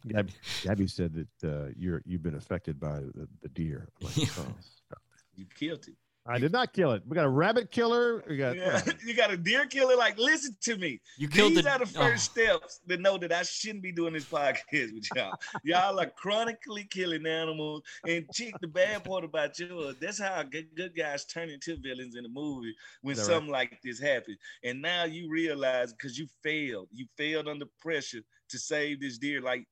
[0.08, 0.30] Gab,
[0.64, 3.88] Gabby said that uh, you're you've been affected by the, the deer.
[4.00, 4.46] I'm like, oh.
[5.36, 5.96] You killed it.
[6.32, 7.04] I did not kill it.
[7.06, 8.24] We got a rabbit killer.
[8.28, 9.98] We got Yeah, you got a deer killer.
[9.98, 11.02] Like, listen to me.
[11.18, 11.72] You killed These the.
[11.72, 12.02] are the oh.
[12.02, 15.34] first steps to know that I shouldn't be doing this podcast with y'all.
[15.64, 17.84] y'all are chronically killing animals.
[18.08, 22.16] And chick, the bad part about you, that's how good, good guys turn into villains
[22.16, 23.28] in the movie when that right?
[23.28, 24.38] something like this happens.
[24.64, 29.42] And now you realize because you failed, you failed under pressure to save this deer.
[29.42, 29.66] Like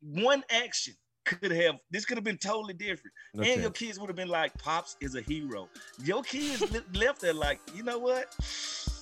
[0.00, 0.94] one action
[1.30, 3.12] could have this could have been totally different.
[3.34, 5.68] No and your kids would have been like, Pops is a hero.
[6.02, 6.62] Your kids
[6.94, 8.26] left there like, you know what?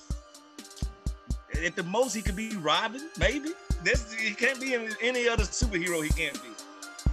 [1.65, 3.49] At the most, he could be Robin, maybe.
[3.83, 6.03] This he can't be any- any other superhero.
[6.03, 6.49] He can't be.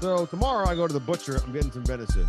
[0.00, 1.40] So tomorrow I go to the butcher.
[1.44, 2.26] I'm getting some venison.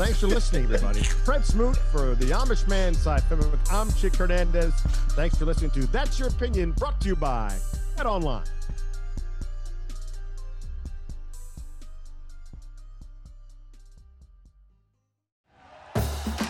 [0.00, 1.02] Thanks for listening, everybody.
[1.26, 3.22] Fred Smoot for the Amish Man side.
[3.70, 4.72] I'm Chick Hernandez.
[5.10, 7.54] Thanks for listening to That's Your Opinion, brought to you by
[7.98, 8.44] Head Online.